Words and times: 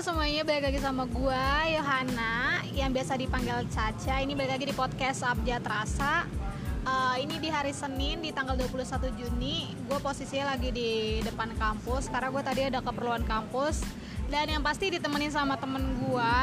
semuanya, 0.00 0.48
balik 0.48 0.64
lagi 0.64 0.80
sama 0.80 1.04
gua 1.04 1.68
Yohana 1.68 2.64
yang 2.72 2.88
biasa 2.88 3.20
dipanggil 3.20 3.68
Caca. 3.68 4.24
Ini 4.24 4.32
balik 4.32 4.56
lagi 4.56 4.64
di 4.64 4.72
podcast 4.72 5.20
Abjad 5.28 5.60
Rasa. 5.60 6.24
Uh, 6.88 7.20
ini 7.20 7.36
di 7.36 7.52
hari 7.52 7.76
Senin 7.76 8.24
di 8.24 8.32
tanggal 8.32 8.56
21 8.56 8.96
Juni. 9.20 9.76
Gue 9.84 10.00
posisinya 10.00 10.56
lagi 10.56 10.72
di 10.72 11.20
depan 11.20 11.52
kampus 11.52 12.08
karena 12.08 12.32
gue 12.32 12.40
tadi 12.40 12.60
ada 12.72 12.80
keperluan 12.80 13.28
kampus. 13.28 13.84
Dan 14.32 14.48
yang 14.48 14.64
pasti 14.64 14.88
ditemenin 14.88 15.36
sama 15.36 15.60
temen 15.60 15.84
gue. 16.00 16.36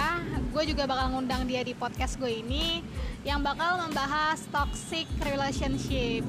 Gue 0.53 0.63
juga 0.69 0.85
bakal 0.85 1.17
ngundang 1.17 1.49
dia 1.49 1.65
di 1.65 1.73
podcast 1.73 2.21
gue 2.21 2.29
ini 2.29 2.85
yang 3.25 3.41
bakal 3.41 3.81
membahas 3.89 4.37
toxic 4.53 5.09
relationship. 5.25 6.21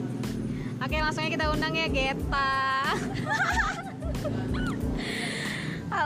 Oke, 0.80 0.96
langsung 0.96 1.28
aja 1.28 1.32
kita 1.36 1.52
undang 1.52 1.76
ya 1.76 1.92
Geta. 1.92 2.56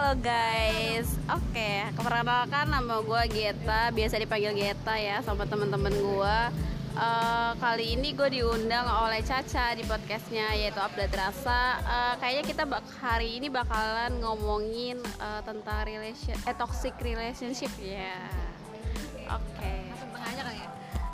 Halo 0.02 0.18
guys, 0.18 1.06
oke, 1.30 1.54
okay. 1.54 1.86
perkenalkan 1.94 2.66
nama 2.66 3.06
gue 3.06 3.22
Geta, 3.38 3.94
biasa 3.94 4.18
dipanggil 4.18 4.50
Geta 4.50 4.98
ya 4.98 5.22
sama 5.22 5.46
teman-teman 5.46 5.94
gue. 5.94 6.38
Uh, 6.98 7.54
kali 7.62 7.94
ini 7.94 8.10
gue 8.10 8.26
diundang 8.34 8.82
oleh 8.82 9.22
Caca 9.22 9.78
di 9.78 9.86
podcastnya 9.86 10.58
yaitu 10.58 10.82
Update 10.82 11.14
Rasa. 11.14 11.78
Uh, 11.86 12.14
kayaknya 12.18 12.44
kita 12.50 12.62
bak 12.66 12.82
hari 12.98 13.38
ini 13.38 13.46
bakalan 13.46 14.18
ngomongin 14.18 14.98
uh, 15.22 15.38
tentang 15.46 15.86
relation, 15.86 16.34
eh 16.50 16.56
toxic 16.58 16.98
relationship 16.98 17.70
ya. 17.78 18.10
Yeah. 18.10 19.38
Oke. 19.38 19.54
Okay. 19.54 19.86
Ya. 20.34 20.66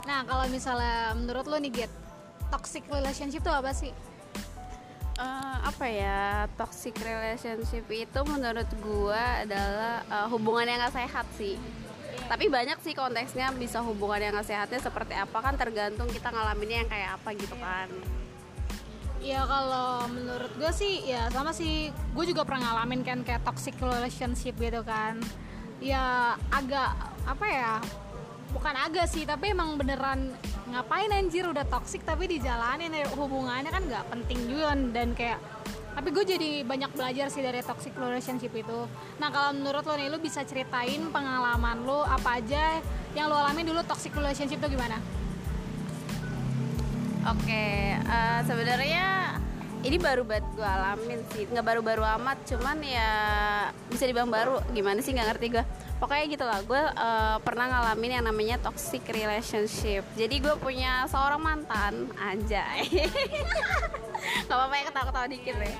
Nah 0.09 0.25
kalau 0.25 0.49
misalnya 0.49 1.13
menurut 1.13 1.45
lo 1.45 1.61
nih 1.61 1.85
Get, 1.85 1.93
toxic 2.49 2.81
relationship 2.89 3.45
itu 3.45 3.53
apa 3.53 3.69
sih? 3.69 3.93
Apa 5.69 5.85
ya 5.85 6.49
toxic 6.57 6.97
relationship 6.99 7.85
itu 7.93 8.19
menurut 8.25 8.65
gua 8.81 9.45
adalah 9.45 10.01
uh, 10.09 10.27
hubungan 10.33 10.65
yang 10.65 10.81
gak 10.81 10.97
sehat 10.97 11.25
sih. 11.37 11.55
Tapi 12.25 12.49
banyak 12.49 12.81
sih 12.81 12.97
konteksnya 12.97 13.53
bisa 13.53 13.81
hubungan 13.85 14.21
yang 14.21 14.33
gak 14.37 14.49
sehatnya 14.49 14.81
seperti 14.81 15.13
apa 15.13 15.37
kan 15.37 15.53
tergantung 15.57 16.09
kita 16.09 16.33
ngalaminnya 16.33 16.85
yang 16.85 16.89
kayak 16.89 17.09
apa 17.21 17.29
gitu 17.37 17.55
kan. 17.61 17.89
Ya 19.19 19.43
kalau 19.45 20.07
menurut 20.09 20.51
gue 20.57 20.71
sih 20.73 21.05
ya 21.05 21.29
sama 21.29 21.53
sih. 21.53 21.93
Gue 22.17 22.25
juga 22.25 22.47
pernah 22.47 22.73
ngalamin 22.73 23.05
kan 23.05 23.19
kayak 23.21 23.45
toxic 23.45 23.77
relationship 23.77 24.57
gitu 24.57 24.81
kan. 24.81 25.21
Ya 25.79 26.35
agak 26.51 26.97
apa 27.23 27.45
ya 27.45 27.73
bukan 28.53 28.75
agak 28.75 29.05
sih 29.09 29.23
tapi 29.25 29.53
emang 29.53 29.77
beneran 29.77 30.33
ngapain 30.69 31.09
anjir? 31.13 31.45
Udah 31.45 31.65
toxic 31.65 32.01
tapi 32.05 32.29
dijalanin 32.29 32.93
ya. 32.93 33.05
Hubungannya 33.13 33.69
kan 33.69 33.83
nggak 33.85 34.05
penting 34.09 34.39
juga 34.49 34.73
dan 34.93 35.13
kayak 35.13 35.39
tapi 35.99 36.15
gue 36.15 36.23
jadi 36.23 36.49
banyak 36.63 36.95
belajar 36.95 37.27
sih 37.27 37.43
dari 37.43 37.59
toxic 37.59 37.91
relationship 37.97 38.53
itu. 38.55 38.87
Nah 39.19 39.27
kalau 39.33 39.51
menurut 39.51 39.83
lo 39.83 39.99
nih 39.99 40.07
lo 40.07 40.17
bisa 40.21 40.45
ceritain 40.47 41.01
pengalaman 41.11 41.83
lo 41.83 42.07
apa 42.07 42.39
aja 42.39 42.79
yang 43.17 43.27
lo 43.27 43.35
alami 43.35 43.67
dulu 43.67 43.83
toxic 43.83 44.15
relationship 44.15 44.63
itu 44.63 44.79
gimana? 44.79 44.95
Oke 47.27 47.51
okay, 47.51 47.99
uh, 47.99 48.15
eh, 48.15 48.39
sebenarnya 48.47 49.05
ini 49.83 49.99
baru 49.99 50.23
banget 50.23 50.47
gue 50.55 50.63
alamin 50.63 51.19
sih. 51.35 51.43
Nggak 51.51 51.65
baru-baru 51.67 52.03
amat 52.15 52.37
cuman 52.47 52.77
ya 52.79 53.11
bisa 53.91 54.07
dibilang 54.07 54.31
baru. 54.31 54.63
Gimana 54.71 55.03
sih 55.03 55.11
nggak 55.11 55.35
ngerti 55.35 55.45
gue 55.51 55.63
pokoknya 55.99 56.25
gitu 56.31 56.45
lah 56.47 56.59
gue 56.63 56.81
uh, 56.95 57.37
pernah 57.43 57.67
ngalamin 57.67 58.19
yang 58.19 58.25
namanya 58.25 58.55
toxic 58.63 59.03
relationship. 59.11 60.07
Jadi 60.15 60.35
gue 60.39 60.55
punya 60.57 61.05
seorang 61.11 61.43
mantan 61.43 62.07
aja 62.15 62.63
nggak 64.47 64.57
apa-apa 64.57 64.75
ya 64.75 64.83
ketawa-ketawa 64.91 65.27
dikit 65.31 65.55
ya 65.59 65.75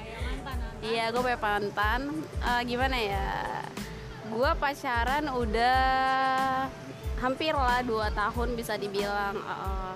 iya 0.84 1.04
gue 1.12 1.22
punya 1.24 1.40
mantan. 1.40 2.02
Uh, 2.44 2.62
gimana 2.64 2.98
ya? 3.00 3.28
Gue 4.30 4.52
pacaran 4.60 5.26
udah 5.34 5.80
hampir 7.20 7.52
lah 7.52 7.84
dua 7.84 8.08
tahun 8.16 8.56
bisa 8.56 8.80
dibilang 8.80 9.36
uh, 9.44 9.94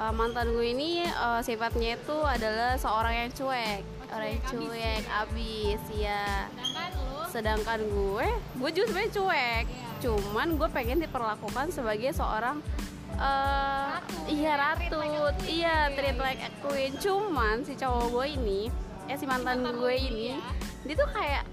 uh, 0.00 0.12
mantan 0.16 0.52
gue 0.54 0.72
ini 0.72 1.04
uh, 1.04 1.44
sifatnya 1.44 1.98
itu 1.98 2.16
adalah 2.24 2.76
seorang 2.80 3.26
yang 3.26 3.30
cuek. 3.32 3.82
Orang 4.14 4.28
yang 4.30 4.42
cuek 4.46 5.04
abis 5.26 5.82
ya 5.90 6.46
sedangkan 6.54 7.03
gue 7.82 8.28
gue 8.62 8.70
juga 8.70 8.86
sebenarnya 8.94 9.12
cuek 9.16 9.64
yeah. 9.66 9.98
cuman 9.98 10.48
gue 10.54 10.68
pengen 10.70 10.98
diperlakukan 11.02 11.66
sebagai 11.74 12.14
seorang 12.14 12.62
uh, 13.18 13.98
ratu. 13.98 14.18
iya 14.30 14.52
ratu 14.54 14.94
treat 14.94 14.94
like 14.94 15.38
iya 15.50 15.76
treat 15.94 16.18
like 16.18 16.42
a 16.42 16.50
queen 16.62 16.92
cuman 17.02 17.66
si 17.66 17.74
cowok 17.74 18.06
gue 18.14 18.26
ini 18.38 18.60
eh 19.10 19.16
si 19.18 19.26
mantan, 19.26 19.60
mantan 19.66 19.82
gue 19.82 19.94
ini 19.98 20.24
ya. 20.32 20.38
dia 20.86 20.94
tuh 20.94 21.10
kayak 21.10 21.44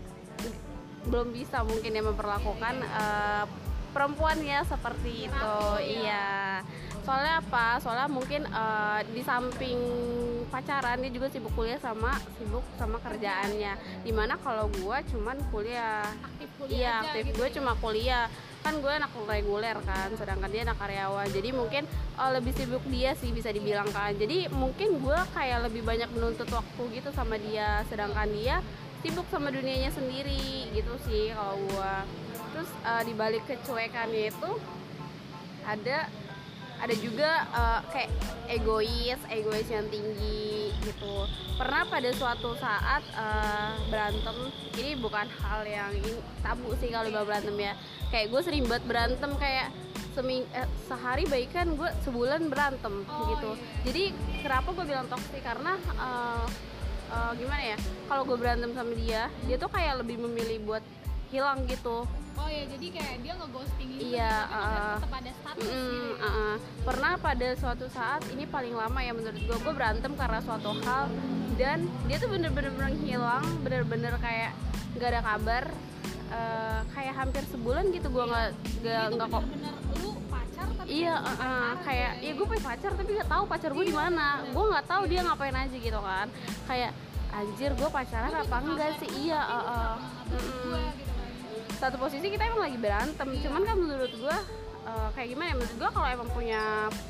belum 1.10 1.34
bisa 1.34 1.66
mungkin 1.66 1.98
ya 1.98 2.04
memperlakukan 2.06 2.76
uh, 2.94 3.44
perempuan 3.92 4.38
ya 4.40 4.62
seperti 4.64 5.28
ratu, 5.28 5.34
itu 5.34 5.50
ya. 5.82 5.82
iya 5.82 6.28
soalnya 7.04 7.42
apa? 7.42 7.80
Soalnya 7.82 8.08
mungkin 8.08 8.42
uh, 8.50 9.00
di 9.10 9.22
samping 9.26 9.80
pacaran 10.52 11.00
dia 11.00 11.12
juga 11.12 11.32
sibuk 11.32 11.54
kuliah 11.56 11.80
sama 11.80 12.18
sibuk 12.38 12.64
sama 12.78 12.98
kerjaannya. 13.02 14.04
Di 14.04 14.12
mana 14.14 14.38
kalau 14.40 14.70
gue 14.70 14.98
cuman 15.14 15.38
kuliah. 15.50 16.06
Aktif 16.22 16.50
kuliah 16.60 16.78
iya 16.78 16.94
aktif. 17.06 17.24
gitu. 17.32 17.38
gue 17.42 17.48
ya? 17.48 17.54
cuma 17.60 17.72
kuliah. 17.80 18.26
Kan 18.62 18.78
gue 18.78 18.94
anak 18.94 19.10
reguler 19.26 19.78
kan 19.82 20.10
sedangkan 20.14 20.50
dia 20.54 20.62
anak 20.66 20.78
karyawan. 20.78 21.28
Jadi 21.34 21.50
mungkin 21.52 21.84
uh, 22.20 22.32
lebih 22.36 22.54
sibuk 22.54 22.84
dia 22.88 23.18
sih 23.18 23.34
bisa 23.34 23.50
dibilang 23.50 23.90
kan. 23.90 24.14
Jadi 24.14 24.52
mungkin 24.54 25.02
gue 25.02 25.20
kayak 25.34 25.72
lebih 25.72 25.82
banyak 25.82 26.10
menuntut 26.14 26.48
waktu 26.54 26.82
gitu 27.02 27.10
sama 27.12 27.42
dia. 27.42 27.82
Sedangkan 27.90 28.30
dia 28.30 28.62
sibuk 29.02 29.26
sama 29.34 29.50
dunianya 29.50 29.90
sendiri 29.90 30.70
gitu 30.78 30.94
sih 31.10 31.34
kalau 31.34 31.58
gue 31.58 31.94
terus 32.54 32.70
uh, 32.86 33.02
dibalik 33.02 33.42
kecuekannya 33.50 34.30
itu 34.30 34.52
ada 35.66 36.06
ada 36.82 36.96
juga 36.98 37.46
uh, 37.54 37.80
kayak 37.94 38.10
egois 38.50 39.22
egois 39.30 39.70
yang 39.70 39.86
tinggi 39.94 40.74
gitu. 40.82 41.30
Pernah 41.56 41.86
pada 41.86 42.10
suatu 42.10 42.58
saat 42.58 43.06
uh, 43.14 43.78
berantem 43.94 44.50
ini 44.82 44.98
bukan 44.98 45.30
hal 45.46 45.62
yang 45.70 45.94
ini, 45.94 46.18
tabu 46.42 46.74
sih 46.82 46.90
kalau 46.90 47.22
berantem 47.22 47.54
ya. 47.62 47.74
Kayak 48.10 48.34
gue 48.34 48.42
sering 48.42 48.66
banget 48.66 48.84
berantem 48.90 49.32
kayak 49.38 49.70
seming 50.12 50.44
eh, 50.52 50.68
sehari 50.92 51.24
baikan 51.24 51.80
gue 51.80 51.88
sebulan 52.04 52.52
berantem 52.52 53.08
oh, 53.08 53.32
gitu. 53.32 53.52
iya. 53.56 53.64
jadi 53.88 54.04
kenapa 54.44 54.70
gue 54.76 54.86
bilang 54.92 55.08
toksik 55.08 55.40
karena 55.40 55.80
uh, 55.96 56.44
uh, 57.12 57.32
gimana 57.40 57.76
ya 57.76 57.78
kalau 58.12 58.28
gue 58.28 58.36
berantem 58.36 58.76
sama 58.76 58.92
dia 59.00 59.32
dia 59.48 59.56
tuh 59.56 59.72
kayak 59.72 60.04
lebih 60.04 60.20
memilih 60.20 60.60
buat 60.68 60.84
hilang 61.32 61.64
gitu 61.64 62.04
oh 62.42 62.50
ya 62.50 62.64
jadi 62.66 62.88
kayak 62.90 63.16
dia 63.22 63.34
ngeghosting 63.38 63.88
gitu 63.94 64.04
iya 64.18 64.34
uh, 64.50 64.98
tetap 64.98 65.14
ada 65.14 65.32
status 65.38 65.70
mm, 65.70 65.78
gitu. 65.78 65.98
uh, 66.18 66.26
uh. 66.26 66.54
pernah 66.82 67.14
pada 67.22 67.48
suatu 67.58 67.86
saat 67.94 68.22
ini 68.34 68.44
paling 68.50 68.74
lama 68.74 69.00
ya 69.00 69.14
menurut 69.14 69.38
gue 69.38 69.58
gue 69.62 69.74
berantem 69.74 70.12
karena 70.18 70.40
suatu 70.42 70.72
hal 70.82 71.06
dan 71.56 71.86
dia 72.10 72.18
tuh 72.18 72.30
bener-bener 72.34 72.74
hilang 73.06 73.46
bener-bener 73.62 74.14
kayak 74.18 74.52
nggak 74.98 75.10
ada 75.14 75.22
kabar 75.22 75.64
uh, 76.34 76.80
kayak 76.98 77.14
hampir 77.14 77.44
sebulan 77.54 77.84
gitu 77.94 78.08
gue 78.10 78.26
nggak 78.26 78.48
nggak 78.82 79.06
nggak 79.16 79.28
kok. 79.30 79.46
lu 80.02 80.12
pacar 80.28 80.68
tapi 80.82 80.88
iya 80.90 81.16
uh, 81.22 81.30
uh, 81.30 81.70
kayak 81.86 82.12
ya 82.26 82.32
gue 82.34 82.46
punya 82.50 82.64
pacar 82.66 82.92
tapi 82.98 83.10
nggak 83.14 83.30
tahu 83.30 83.44
pacar 83.46 83.70
gue 83.72 83.86
di 83.86 83.94
iya, 83.94 84.02
mana. 84.10 84.30
gue 84.50 84.66
nggak 84.74 84.86
tahu 84.90 85.04
dia 85.06 85.22
ngapain 85.22 85.56
aja 85.56 85.78
gitu 85.78 86.00
kan. 86.02 86.28
Kayak 86.66 86.92
anjir 87.32 87.72
gue 87.72 87.90
pacaran 87.90 88.34
apa 88.36 88.58
enggak 88.60 88.92
sih? 89.00 89.10
iya 89.24 89.40
uh, 89.40 89.56
uh, 89.56 89.94
-mm 90.36 91.01
satu 91.82 91.98
posisi 91.98 92.30
kita 92.30 92.46
emang 92.46 92.70
lagi 92.70 92.78
berantem. 92.78 93.28
Cuman 93.42 93.62
kan 93.66 93.74
menurut 93.74 94.14
gue 94.14 94.38
uh, 94.86 95.10
kayak 95.18 95.34
gimana 95.34 95.48
ya? 95.50 95.56
Menurut 95.58 95.76
gue 95.82 95.90
kalau 95.90 96.08
emang 96.14 96.30
punya 96.30 96.62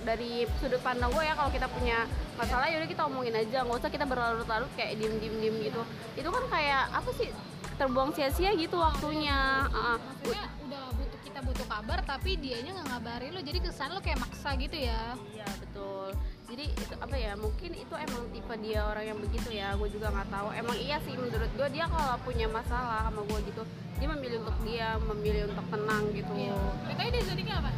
dari 0.07 0.47
sudut 0.63 0.79
pandang 0.79 1.11
gue 1.11 1.23
ya 1.27 1.35
kalau 1.35 1.51
kita 1.51 1.67
punya 1.67 2.07
masalah 2.39 2.71
yaudah 2.71 2.87
kita 2.87 3.03
omongin 3.03 3.35
aja. 3.35 3.67
Nggak 3.67 3.83
usah 3.83 3.91
kita 3.91 4.07
berlarut-larut 4.07 4.71
kayak 4.79 4.95
diem 4.95 5.19
diem 5.19 5.35
diem 5.43 5.55
gitu. 5.67 5.81
Itu 6.15 6.29
kan 6.31 6.43
kayak 6.47 6.83
apa 6.95 7.09
sih 7.19 7.27
terbuang 7.75 8.15
sia-sia 8.15 8.55
gitu 8.55 8.79
waktunya. 8.79 9.67
Uh, 9.75 9.99
udah 10.23 10.47
butuh 10.95 11.19
kita 11.27 11.39
butuh 11.43 11.67
kabar 11.67 11.99
tapi 12.07 12.39
dianya 12.39 12.71
nggak 12.79 12.87
ngabarin 12.95 13.31
lo. 13.35 13.41
Jadi 13.43 13.59
kesan 13.59 13.91
lo 13.91 13.99
kayak 13.99 14.23
maksa 14.23 14.55
gitu 14.55 14.79
ya? 14.79 15.19
Iya 15.35 15.47
betul 15.59 16.15
jadi 16.51 16.67
itu 16.67 16.95
apa 16.99 17.15
ya 17.15 17.31
mungkin 17.39 17.71
itu 17.71 17.95
emang 17.95 18.27
tipe 18.35 18.53
dia 18.59 18.83
orang 18.83 19.07
yang 19.07 19.19
begitu 19.23 19.49
ya 19.55 19.71
gue 19.79 19.87
juga 19.87 20.11
nggak 20.11 20.27
tahu. 20.35 20.47
Emang 20.51 20.75
iya 20.75 20.99
sih 21.07 21.15
menurut 21.15 21.47
gue 21.47 21.67
dia 21.71 21.87
kalau 21.87 22.19
punya 22.27 22.51
masalah 22.51 23.07
sama 23.07 23.23
gue 23.23 23.39
gitu 23.47 23.63
dia 24.03 24.07
memilih 24.11 24.37
untuk 24.43 24.57
dia 24.67 24.87
memilih 24.99 25.47
untuk 25.47 25.65
tenang 25.71 26.03
gitu. 26.11 26.31
Iya. 26.35 26.55
Katanya 26.91 27.11
dia 27.15 27.23
zodiaknya 27.23 27.55
apa? 27.55 27.71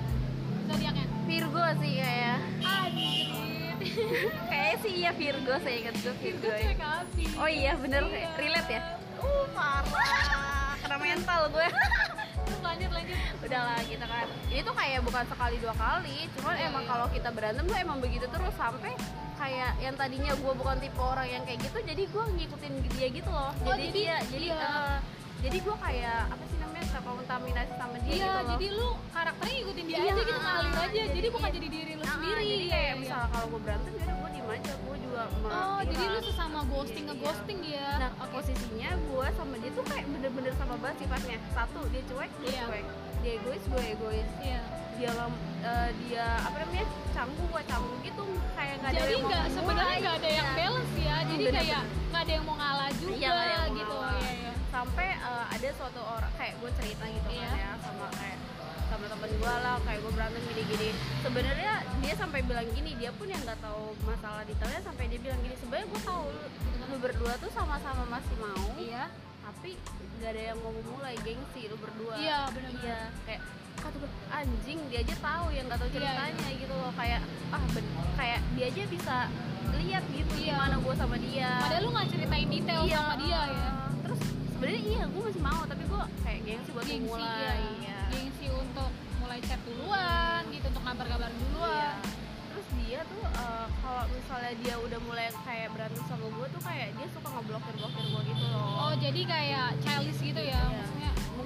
Zodiaknya 0.73 1.05
Virgo 1.29 1.65
sih 1.85 1.93
kayak 2.01 2.39
anjir. 2.65 3.77
Kayak 4.49 4.75
sih 4.81 4.93
iya 5.05 5.11
Virgo 5.13 5.53
saya 5.59 5.75
ingat 5.75 5.95
gue 6.01 6.15
Virgo, 6.23 6.49
ya. 6.49 7.03
oh 7.35 7.49
iya 7.51 7.73
bener 7.77 8.07
relate 8.39 8.71
ya? 8.79 8.81
Uh 9.21 9.45
parah. 9.53 10.73
Kena 10.81 10.97
mental 10.97 11.41
gue 11.53 11.67
udahlah 13.43 13.79
gitu 13.85 14.05
kan. 14.05 14.27
Ini 14.49 14.61
tuh 14.63 14.75
kayak 14.75 14.99
bukan 15.03 15.23
sekali 15.27 15.55
dua 15.59 15.75
kali. 15.75 16.17
Cuman 16.37 16.55
yeah, 16.55 16.69
emang 16.69 16.83
yeah. 16.83 16.91
kalau 16.95 17.07
kita 17.11 17.29
berantem 17.31 17.63
tuh 17.67 17.77
emang 17.77 17.97
begitu 17.99 18.25
terus 18.27 18.55
sampai 18.55 18.93
kayak 19.33 19.71
yang 19.83 19.95
tadinya 19.99 20.31
gue 20.39 20.53
bukan 20.55 20.77
tipe 20.79 21.01
orang 21.03 21.27
yang 21.27 21.43
kayak 21.43 21.59
gitu 21.67 21.77
jadi 21.83 22.03
gue 22.07 22.23
ngikutin 22.39 22.73
dia 22.95 23.07
gitu 23.11 23.29
loh. 23.29 23.51
Oh, 23.51 23.75
jadi, 23.75 23.91
jadi 23.91 23.91
dia 23.91 24.15
jadi 24.31 24.47
uh, 24.55 24.97
jadi 25.43 25.57
gue 25.59 25.75
kayak 25.75 26.19
apa 26.31 26.43
sih 26.47 26.52
namanya 26.83 26.91
terkontaminasi 26.93 27.73
sama 27.73 27.95
dia 27.97 28.11
iya 28.11 28.13
gitu 28.13 28.27
loh. 28.33 28.49
jadi 28.49 28.67
lu 28.69 28.87
karakternya 29.09 29.57
ikutin 29.57 29.85
dia 29.85 29.95
Iya, 29.95 30.03
aja 30.03 30.13
gitu 30.19 30.33
ngalir 30.35 30.73
aja 30.73 30.87
jadi, 30.89 31.01
jadi 31.13 31.27
bukan 31.29 31.49
jadi 31.51 31.67
diri 31.69 31.91
lu 31.93 32.03
sendiri 32.05 32.33
jadi 32.35 32.43
Iya, 32.43 32.67
kayak 32.69 32.83
iya. 32.85 32.93
misalnya 32.97 33.27
kalau 33.29 33.47
gue 33.47 33.61
berantem 33.61 33.93
ya 33.93 34.05
gue 34.13 34.29
diem 34.29 34.49
aja 34.49 34.73
gue 34.75 34.97
juga 34.99 35.21
oh 35.23 35.39
me- 35.39 35.85
jadi 35.85 36.03
lu 36.05 36.13
iya. 36.13 36.21
sesama 36.25 36.59
ghosting 36.65 37.03
Iya, 37.03 37.09
nge 37.09 37.15
iya. 37.15 37.23
ghosting 37.23 37.59
dia 37.61 37.87
Nah, 37.93 38.11
posisinya 38.27 38.89
gue 38.99 39.27
sama 39.31 39.55
dia 39.57 39.71
tuh 39.71 39.85
kayak 39.85 40.05
bener-bener 40.09 40.53
sama 40.53 40.75
banget 40.75 40.97
sifatnya. 40.99 41.37
Satu, 41.49 41.79
dia 41.87 42.01
cuek, 42.03 42.31
gue 42.33 42.49
Iya. 42.49 42.63
cuek. 42.65 42.85
Dia 43.21 43.31
egois, 43.33 43.63
gue 43.63 43.83
egois. 43.87 44.29
iya 44.41 44.59
Dia 44.93 45.09
eh, 45.63 45.89
dia 46.01 46.25
apa 46.39 46.57
namanya? 46.59 46.85
canggung, 47.09 47.47
gue 47.47 47.63
canggung 47.63 47.99
gitu. 48.01 48.23
Kayak 48.53 48.75
nggak 48.75 48.89
ada 48.89 48.99
jadi 48.99 49.07
yang 49.07 49.21
mau 49.21 49.29
nggak 49.29 49.45
sebenarnya 49.49 49.97
nggak 49.97 50.15
ada 50.15 50.29
yang 50.29 50.43
Iya. 50.45 50.57
balance 50.59 50.93
ya 50.99 51.15
jadi 51.23 51.43
kayak 51.47 51.81
nggak 52.09 52.21
ada 52.21 52.31
yang 52.31 52.43
mau 52.43 52.55
ngalah 52.55 52.89
juga 52.93 53.13
Iya, 53.15 53.61
gitu 53.71 53.95
ada 55.63 55.79
suatu 55.79 56.01
orang 56.03 56.33
kayak 56.35 56.59
gue 56.59 56.71
cerita 56.75 57.05
gitu 57.07 57.29
Iya. 57.31 57.47
kan 57.47 57.55
ya 57.55 57.71
sama 57.79 58.07
kayak 58.11 58.37
sama 58.91 59.05
temen 59.07 59.31
gue 59.31 59.53
lah 59.63 59.77
kayak 59.79 59.99
gue 60.03 60.11
berantem 60.11 60.41
gini-gini. 60.43 60.89
Sebenarnya 61.23 61.73
dia 62.03 62.13
sampai 62.13 62.39
bilang 62.43 62.67
gini 62.75 62.91
dia 62.93 63.09
pun 63.15 63.25
yang 63.25 63.39
nggak 63.41 63.57
tahu 63.63 63.95
masalah 64.03 64.43
detailnya 64.43 64.81
sampai 64.83 65.07
dia 65.07 65.19
bilang 65.23 65.39
gini 65.39 65.55
sebenarnya 65.55 65.87
gue 65.87 66.01
tahu 66.03 66.23
lu, 66.91 66.97
berdua 66.99 67.33
tuh 67.39 67.47
sama-sama 67.49 68.03
masih 68.05 68.35
mau 68.37 68.75
iya. 68.75 69.07
tapi 69.39 69.75
gak 70.19 70.29
ada 70.35 70.43
yang 70.53 70.59
mau 70.59 70.71
memulai 70.71 71.15
gengsi 71.23 71.71
lu 71.71 71.79
berdua. 71.79 72.15
Iya, 72.19 72.39
benar-benar. 72.51 72.83
iya 72.83 72.99
kayak 73.23 73.41
kata 73.73 73.95
gue 73.97 74.11
anjing 74.29 74.79
dia 74.91 74.99
aja 74.99 75.15
tahu 75.17 75.45
yang 75.49 75.65
nggak 75.65 75.79
tahu 75.79 75.89
Iya, 75.89 75.95
ceritanya 75.99 76.49
gitu 76.59 76.73
loh. 76.75 76.91
Kayak 76.93 77.21
ah 77.51 77.63
ben, 77.71 77.85
kayak 78.15 78.39
dia 78.53 78.65
aja 78.67 78.81
bisa 78.91 79.15
lihat 79.73 80.03
gitu 80.11 80.33
Iya. 80.37 80.53
gimana 80.59 80.75
gue 80.75 80.95
sama 80.99 81.15
dia. 81.17 81.49
Padahal 81.63 81.81
lu 81.81 81.89
nggak 81.95 82.07
ceritain 82.11 82.47
detail 82.51 82.81
Iya, 82.83 82.99
sama 82.99 83.15
dia 83.15 83.41
ya. 83.47 83.67
terus 84.02 84.02
sebenarnya 84.63 84.83
iya 84.87 85.03
gue 85.05 85.21
masih 85.21 85.43
mau 85.43 85.61
tapi 85.67 85.83
gue 85.83 86.01
kayak 86.23 86.39
gengsi 86.47 86.69
buat 86.71 86.85
gengsi 86.87 87.03
memulai 87.03 87.27
ya 87.43 87.53
iya. 87.83 87.99
gengsi 88.07 88.47
untuk 88.47 88.89
mulai 89.19 89.39
chat 89.43 89.59
duluan 89.67 90.41
gitu 90.47 90.65
untuk 90.71 90.83
kabar-kabar 90.83 91.27
Iya. 91.27 91.39
duluan 91.43 91.95
terus 92.47 92.67
dia 92.79 92.99
tuh 93.03 93.23
eh, 93.27 93.67
kalau 93.83 94.03
misalnya 94.07 94.53
dia 94.63 94.75
udah 94.79 94.99
mulai 95.03 95.27
kayak 95.43 95.67
berantem 95.75 96.03
sama 96.07 96.25
gue 96.29 96.47
tuh 96.47 96.61
kayak 96.63 96.87
dia 96.95 97.07
suka 97.11 97.27
ngeblokir 97.27 97.73
blokir 97.75 98.03
gue 98.07 98.21
gitu 98.23 98.45
loh 98.47 98.71
oh 98.79 98.93
jadi 98.95 99.21
kayak 99.27 99.67
childish 99.83 100.21
gitu 100.23 100.41
ya 100.41 100.55
Iya. 100.55 100.71
maksudnya 100.71 101.02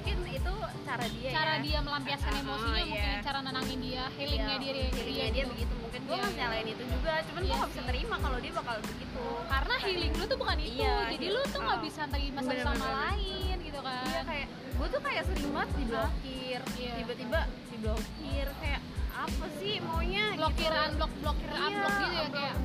mungkin 0.08 0.34
itu 0.34 0.54
cara 0.88 1.06
dia 1.06 1.30
cara 1.30 1.54
ya. 1.54 1.62
dia 1.62 1.80
melampiaskan 1.84 2.32
Ah, 2.32 2.40
emosinya 2.40 2.72
iya. 2.78 2.86
mungkin 2.88 3.12
cara 3.22 3.40
nenangin 3.44 3.80
dia 3.82 4.04
healingnya 4.16 4.56
dia 4.56 4.72
dia, 4.72 4.86
healingnya 4.88 5.04
dia 5.04 5.26
dia 5.28 5.44
gitu. 5.44 5.52
begitu 5.52 5.74
mungkin 5.78 6.00
gue 6.00 6.08
Iya, 6.08 6.24
nggak 6.24 6.36
nyalain 6.40 6.68
itu 6.70 6.84
juga 6.88 7.14
cuman 7.20 7.42
Iya 7.42 7.48
gue 7.48 7.58
nggak 7.58 7.70
bisa 7.70 7.82
terima 7.84 8.16
kalau 8.18 8.38
dia 8.40 8.54
bakal 8.54 8.76
begitu 8.82 9.24
karena 9.46 9.76
healing 9.78 10.14
lu 10.14 10.24
tuh 10.24 10.38
bukan 10.38 10.58
itu 10.58 10.72
Iya, 10.78 10.96
jadi 11.12 11.26
lu 11.28 11.42
tuh 11.46 11.60
nggak 11.60 11.76
Oh. 11.78 11.84
bisa 11.84 12.02
terima 12.08 12.40
satu 12.40 12.62
sama 12.64 12.88
lain 13.04 13.56
gitu 13.60 13.80
kan 13.80 14.04
iya 14.08 14.22
kayak 14.24 14.48
gue 14.78 14.88
tuh 14.88 15.02
kayak 15.04 15.22
sering 15.28 15.52
banget 15.52 15.70
diblokir 15.76 16.62
Iya. 16.74 16.94
tiba-tiba 16.98 17.40
diblokir 17.68 18.48
kayak 18.58 18.82
apa 19.12 19.46
sih 19.60 19.74
maunya 19.82 20.26
blokir 20.36 20.72
gitu. 20.72 20.86
unblock 20.88 21.12
blokir 21.20 21.50
Iya, 21.50 21.60
unblock 21.60 21.94
gitu 22.00 22.16
ya 22.16 22.28
kayak 22.32 22.56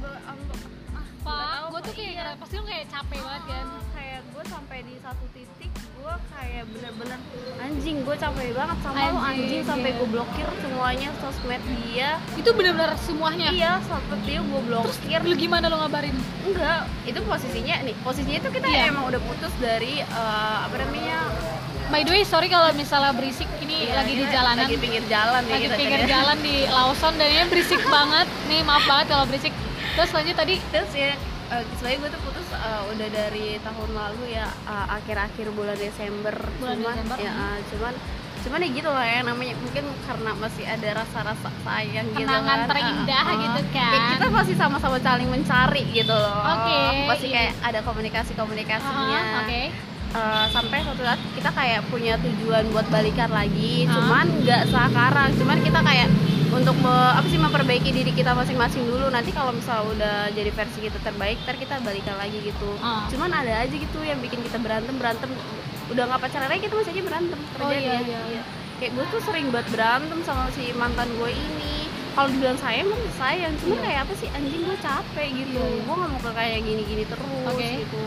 tahu 1.25 1.65
gue 1.69 1.81
tuh 1.83 1.93
kayak 1.95 2.13
iya. 2.13 2.33
pasti 2.35 2.55
lu 2.55 2.65
kayak 2.65 2.87
capek 2.89 3.19
banget 3.21 3.43
kan? 3.47 3.67
kayak 3.93 4.21
gue 4.25 4.45
sampai 4.45 4.79
di 4.83 4.95
satu 4.99 5.25
titik 5.31 5.71
gue 5.73 6.15
kayak 6.29 6.65
bener-bener 6.69 7.19
anjing 7.59 7.97
gue 8.01 8.17
capek 8.17 8.47
banget 8.53 8.79
sama 8.81 8.97
lo 8.99 9.03
Anjing, 9.15 9.23
anjing 9.23 9.63
sampai 9.63 9.89
iya. 9.89 9.99
gue 9.99 10.09
blokir 10.09 10.47
semuanya 10.59 11.09
sosmed 11.17 11.63
dia. 11.73 12.11
Itu 12.35 12.51
bener-bener 12.53 12.91
semuanya? 12.99 13.49
Iya 13.51 13.73
sampai 13.83 14.17
dia 14.23 14.41
gue 14.41 14.61
blokir. 14.63 15.21
Lu 15.23 15.35
gimana 15.37 15.65
lu 15.67 15.77
ngabarin? 15.79 16.17
Enggak 16.43 16.81
itu 17.03 17.19
posisinya 17.23 17.77
nih 17.83 17.95
posisinya 18.01 18.39
itu 18.39 18.51
kita 18.51 18.67
Iya. 18.67 18.91
emang 18.91 19.05
udah 19.07 19.21
putus 19.23 19.53
dari 19.59 20.03
eh, 20.03 20.57
apa 20.61 20.75
namanya? 20.77 21.19
By 21.89 22.03
the 22.03 22.11
way 22.11 22.25
sorry 22.25 22.49
kalau 22.49 22.73
misalnya 22.73 23.13
berisik 23.13 23.47
ini 23.61 23.87
Iya, 23.87 23.95
lagi 23.95 24.13
di 24.13 24.25
kita 24.25 24.33
jalanan. 24.35 24.65
lagi 24.65 24.77
pinggir 24.77 25.05
jalan 25.07 25.43
ya 25.45 25.53
lagi 25.53 25.63
kita 25.63 25.77
pinggir 25.77 26.01
ceritanya. 26.01 26.15
jalan 26.19 26.39
di 26.41 26.57
Lawson 26.67 27.13
dan 27.15 27.29
ini 27.29 27.45
berisik 27.47 27.83
banget. 27.95 28.27
Nih 28.49 28.61
maaf 28.63 28.83
banget 28.83 29.07
kalau 29.07 29.25
berisik 29.25 29.55
terus 29.93 30.11
lanjut 30.11 30.35
tadi 30.35 30.55
terus 30.69 30.93
ya 30.93 31.13
eh, 31.51 31.63
sebenarnya 31.77 31.99
gue 31.99 32.11
tuh 32.11 32.23
putus 32.23 32.49
eh, 32.51 32.83
udah 32.89 33.09
dari 33.11 33.47
tahun 33.59 33.91
lalu 33.93 34.23
ya 34.33 34.47
eh, 34.49 34.87
akhir-akhir 34.91 35.47
bulan 35.53 35.77
Desember 35.77 36.35
Bulan 36.57 36.77
cuman 36.79 36.95
Desember, 36.97 37.17
ya 37.21 37.33
eh, 37.33 37.59
cuman 37.71 37.95
cuman 38.43 38.59
ya 38.59 38.69
gitu 38.75 38.91
lah 38.91 39.07
ya 39.07 39.21
namanya 39.23 39.55
mungkin 39.55 39.85
karena 40.03 40.31
masih 40.35 40.65
ada 40.67 40.89
rasa-rasa 40.99 41.49
sayang 41.63 42.07
gitu 42.11 42.27
Kenangan 42.27 42.67
kan 42.67 42.69
terindah 42.75 43.25
eh, 43.25 43.37
gitu 43.39 43.61
eh. 43.63 43.67
kan. 43.71 43.93
Ya, 43.95 44.01
kita 44.19 44.27
masih 44.35 44.55
sama-sama 44.59 44.99
saling 44.99 45.31
mencari 45.31 45.83
gitu 45.95 46.11
loh 46.11 46.43
Oke, 46.43 46.81
masih 47.07 47.29
iya. 47.31 47.35
kayak 47.39 47.53
ada 47.63 47.81
komunikasi-komunikasinya 47.87 49.21
Ah, 49.23 49.41
oke 49.47 49.63
Eh, 50.13 50.47
sampai 50.53 50.85
suatu 50.85 51.01
saat 51.01 51.17
kita 51.33 51.49
kayak 51.49 51.89
punya 51.89 52.21
tujuan 52.21 52.69
buat 52.69 52.85
balikan 52.93 53.33
lagi 53.33 53.89
Ah. 53.89 53.97
cuman 53.97 54.27
nggak 54.45 54.69
sekarang 54.69 55.31
cuman 55.41 55.59
kita 55.65 55.81
kayak 55.81 56.09
untuk 56.53 56.77
me- 56.77 56.91
apa 57.13 57.27
sih 57.27 57.37
memperbaiki 57.37 57.91
diri 57.91 58.13
kita 58.13 58.33
masing-masing 58.33 58.85
dulu. 58.85 59.09
Nanti 59.09 59.33
kalau 59.33 59.51
misal 59.51 59.89
udah 59.89 60.29
jadi 60.31 60.51
versi 60.51 60.85
kita 60.85 61.01
terbaik 61.01 61.41
ntar 61.43 61.57
kita 61.57 61.81
balikan 61.81 62.15
lagi 62.15 62.39
gitu. 62.43 62.77
Ah. 62.79 63.09
cuman 63.09 63.33
ada 63.33 63.53
aja 63.59 63.73
gitu 63.73 63.99
yang 64.01 64.21
bikin 64.21 64.41
kita 64.43 64.57
berantem 64.57 64.95
berantem. 64.95 65.33
Udah 65.89 66.05
nggak 66.07 66.21
pacaran 66.21 66.49
lagi 66.49 66.63
kita 66.63 66.75
masih 66.75 66.93
aja 66.93 67.03
berantem. 67.03 67.39
Oh, 67.41 67.49
kerjanya 67.67 68.01
iya, 68.01 68.21
iya. 68.31 68.43
kayak 68.77 68.93
gue 68.93 69.05
tuh 69.09 69.21
sering 69.23 69.49
banget 69.49 69.69
berantem 69.71 70.19
sama 70.23 70.47
si 70.51 70.71
mantan 70.73 71.09
gue 71.11 71.31
ini. 71.31 71.89
Kalau 72.13 72.29
dibilang 72.29 72.59
sayang 72.59 72.85
emang 72.87 73.01
sayang. 73.17 73.53
Cuma 73.57 73.73
Iya. 73.73 73.83
kayak 73.83 74.01
apa 74.05 74.13
sih 74.15 74.29
anjing 74.31 74.63
gue 74.63 74.77
capek 74.79 75.29
gitu. 75.35 75.57
Iya, 75.57 75.65
iya. 75.67 75.83
gue 75.83 75.95
nggak 75.95 76.11
mau 76.11 76.21
ke 76.21 76.31
kayak 76.33 76.59
gini-gini 76.61 77.05
terus 77.09 77.45
Oke. 77.49 77.69
gitu. 77.81 78.03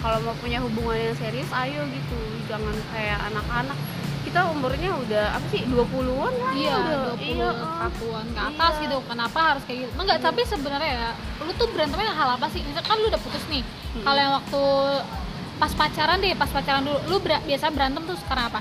Kalau 0.00 0.18
mau 0.20 0.36
punya 0.36 0.58
hubungan 0.60 0.96
yang 1.02 1.16
serius 1.16 1.48
ayo 1.50 1.84
gitu. 1.86 2.18
Jangan 2.44 2.76
kayak 2.90 3.18
anak-anak 3.24 3.78
kita 4.24 4.40
umurnya 4.48 4.90
udah 4.96 5.24
apa 5.32 5.46
sih 5.48 5.62
20-an 5.64 6.32
lah 6.34 6.52
iya 6.52 6.74
udah 6.74 6.96
20 7.14 7.28
iya, 7.28 7.48
eh. 7.48 7.54
satuan 7.78 8.26
ke 8.26 8.40
atas 8.42 8.72
Iya. 8.74 8.82
gitu. 8.82 8.96
Kenapa 9.04 9.38
harus 9.44 9.62
kayak 9.62 9.78
gitu? 9.80 9.92
Enggak 9.94 10.18
tapi 10.18 10.40
sebenarnya 10.42 10.90
ya 10.90 11.08
lu 11.38 11.52
tuh 11.52 11.68
berantemnya 11.68 12.10
hal 12.10 12.28
apa 12.32 12.46
sih? 12.48 12.60
Misalkan 12.62 12.88
kan 12.90 12.96
lu 12.98 13.06
udah 13.06 13.20
putus 13.20 13.44
nih. 13.46 13.62
Kalau 13.96 14.18
yang 14.18 14.34
waktu 14.34 14.62
pas 15.54 15.70
pacaran 15.70 16.18
deh 16.18 16.34
pas 16.34 16.48
pacaran 16.48 16.82
dulu 16.82 16.98
lu 17.06 17.16
ber- 17.18 17.44
biasa 17.44 17.70
berantem 17.70 18.02
tuh 18.02 18.18
karena 18.24 18.50
apa 18.50 18.60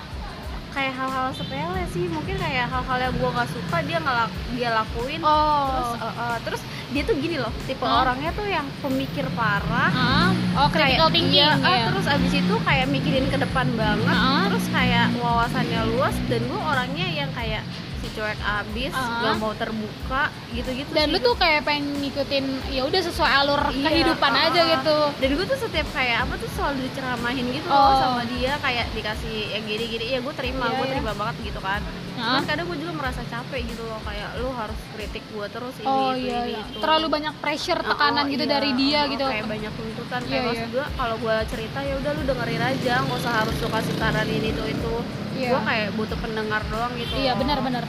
kayak 0.74 0.94
hal-hal 0.94 1.30
sepele 1.31 1.81
sih. 1.88 2.06
Mungkin 2.08 2.36
kayak 2.36 2.66
hal-hal 2.68 2.98
yang 3.00 3.14
gue 3.14 3.30
nggak 3.30 3.50
suka 3.50 3.78
dia 3.81 3.98
nggak 3.98 4.16
lak- 4.18 4.40
dia 4.52 4.70
lakuin. 4.72 5.22
Oh. 5.22 5.70
Terus 5.70 5.92
eh, 5.96 6.14
eh, 6.20 6.38
terus 6.44 6.62
dia 6.90 7.02
tuh 7.02 7.16
gini 7.16 7.38
loh 7.38 7.50
tipe 7.64 7.81
Hah? 7.81 8.04
orangnya 8.04 8.30
tuh 8.31 8.46
yang 8.46 8.66
pemikir 8.80 9.25
parah. 9.31 9.90
Ah, 9.90 10.30
oh 10.56 10.68
critical 10.68 11.10
Kayak- 11.10 11.13
thinking 11.15 11.50
ah, 11.60 11.74
ya 11.74 11.86
terus 11.88 12.06
abis 12.06 12.34
itu 12.36 12.56
kayak 12.60 12.86
mikirin 12.88 13.25
ke 13.27 13.38
depan 13.39 13.65
banget 13.74 14.13
Ah. 14.13 14.46
terus 14.46 14.65
kayak 14.70 15.10
wawasannya 15.18 15.82
luas 15.89 16.13
dan 16.27 16.42
gue 16.44 16.62
orangnya 16.63 17.08
yang 17.08 17.30
kayak 17.34 17.65
cuek 18.13 18.39
abis 18.39 18.93
Ah. 18.93 19.20
nggak 19.20 19.36
mau 19.38 19.53
terbuka 19.53 20.24
gitu-gitu 20.50 20.89
dan 20.91 21.05
sih 21.05 21.12
lu 21.12 21.17
tuh 21.20 21.36
kayak 21.36 21.62
pengen 21.63 21.98
ngikutin 21.98 22.46
ya 22.70 22.82
udah 22.84 23.01
sesuai 23.03 23.32
alur 23.36 23.62
Iya, 23.65 23.84
kehidupan 23.84 24.32
ah, 24.32 24.46
aja 24.48 24.62
gitu 24.70 24.98
dan 25.17 25.29
gue 25.34 25.46
tuh 25.46 25.60
setiap 25.60 25.88
kayak 25.91 26.17
apa 26.22 26.34
tuh 26.38 26.50
selalu 26.51 26.77
diceramahin 26.86 27.46
gitu 27.50 27.65
Oh. 27.65 27.75
loh 27.75 27.96
sama 28.00 28.24
dia 28.27 28.53
kayak 28.58 28.86
dikasih 28.91 29.36
yang 29.51 29.63
gini-gini 29.63 30.05
ya 30.10 30.20
gue 30.20 30.34
terima 30.34 30.65
Iya, 30.65 30.75
gue 30.75 30.86
iya. 30.86 30.93
terima 30.93 31.12
banget 31.13 31.36
gitu 31.43 31.60
kan 31.60 31.82
Ah. 32.13 32.38
cuman 32.38 32.43
kadang 32.46 32.65
gue 32.67 32.77
juga 32.77 32.93
merasa 32.93 33.22
capek 33.24 33.62
gitu 33.65 33.84
loh 33.84 33.98
kayak 34.00 34.29
lu 34.38 34.53
harus 34.53 34.77
kritik 34.93 35.24
gue 35.27 35.46
terus 35.50 35.74
ini 35.75 35.88
oh 35.88 36.13
itu 36.13 36.24
iya, 36.24 36.39
ini 36.39 36.51
iya. 36.53 36.62
itu 36.63 36.77
terlalu 36.77 37.08
banyak 37.10 37.34
pressure 37.36 37.82
tekanan 37.82 38.24
oh, 38.24 38.32
gitu 38.32 38.46
iya, 38.46 38.53
dari 38.53 38.72
dia 38.74 39.00
oh, 39.00 39.10
gitu 39.10 39.25
kayak 39.25 39.48
banyak 39.50 39.72
tuntutan 39.74 40.22
Iya, 40.22 40.29
kayak 40.29 40.38
iya. 40.39 40.48
maksud 40.48 40.70
gue 40.72 40.86
kalau 40.93 41.15
gue 41.17 41.36
cerita 41.50 41.79
ya 41.82 41.93
udah 41.98 42.12
lu 42.13 42.22
dengerin 42.24 42.63
aja 42.63 42.93
nggak 43.01 43.17
usah 43.17 43.34
harus 43.34 43.55
lu 43.58 43.67
kasih 43.67 43.96
saran 43.98 44.27
ini 44.27 44.48
itu 44.50 44.63
itu 44.63 44.93
Iya. 45.36 45.50
gue 45.50 45.62
kayak 45.63 45.90
butuh 45.94 46.18
pendengar 46.18 46.62
doang 46.66 46.94
gitu 46.94 47.13
Iya 47.16 47.32
loh. 47.32 47.40
benar-benar. 47.40 47.84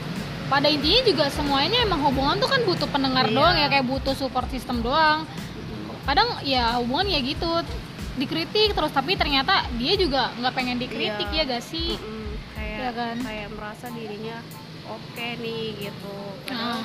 Pada 0.45 0.67
intinya 0.67 1.01
juga 1.03 1.25
semuanya 1.27 1.81
emang 1.81 2.01
hubungan 2.01 2.37
tuh 2.37 2.45
kan 2.45 2.61
butuh 2.61 2.85
pendengar 2.87 3.25
Iya. 3.25 3.33
doang 3.33 3.55
ya 3.55 3.67
kayak 3.67 3.85
butuh 3.85 4.13
support 4.13 4.45
system 4.47 4.79
doang. 4.79 5.25
Kadang 6.03 6.37
ya 6.41 6.77
hubungan 6.77 7.07
ya 7.07 7.19
gitu 7.19 7.49
dikritik 8.15 8.71
terus 8.71 8.89
tapi 8.89 9.13
ternyata 9.13 9.67
dia 9.75 9.93
juga 9.95 10.31
nggak 10.35 10.53
pengen 10.53 10.77
dikritik 10.77 11.27
Iya. 11.27 11.43
ya 11.43 11.51
gak 11.51 11.63
sih? 11.63 11.93
Mm-mm. 11.93 12.29
kayak 12.53 12.77
Iya 12.77 12.89
kan? 12.91 13.15
kayak 13.19 13.49
merasa 13.51 13.85
dirinya 13.89 14.37
oke 14.85 15.27
nih 15.35 15.63
gitu 15.81 16.15
Ah. 16.47 16.79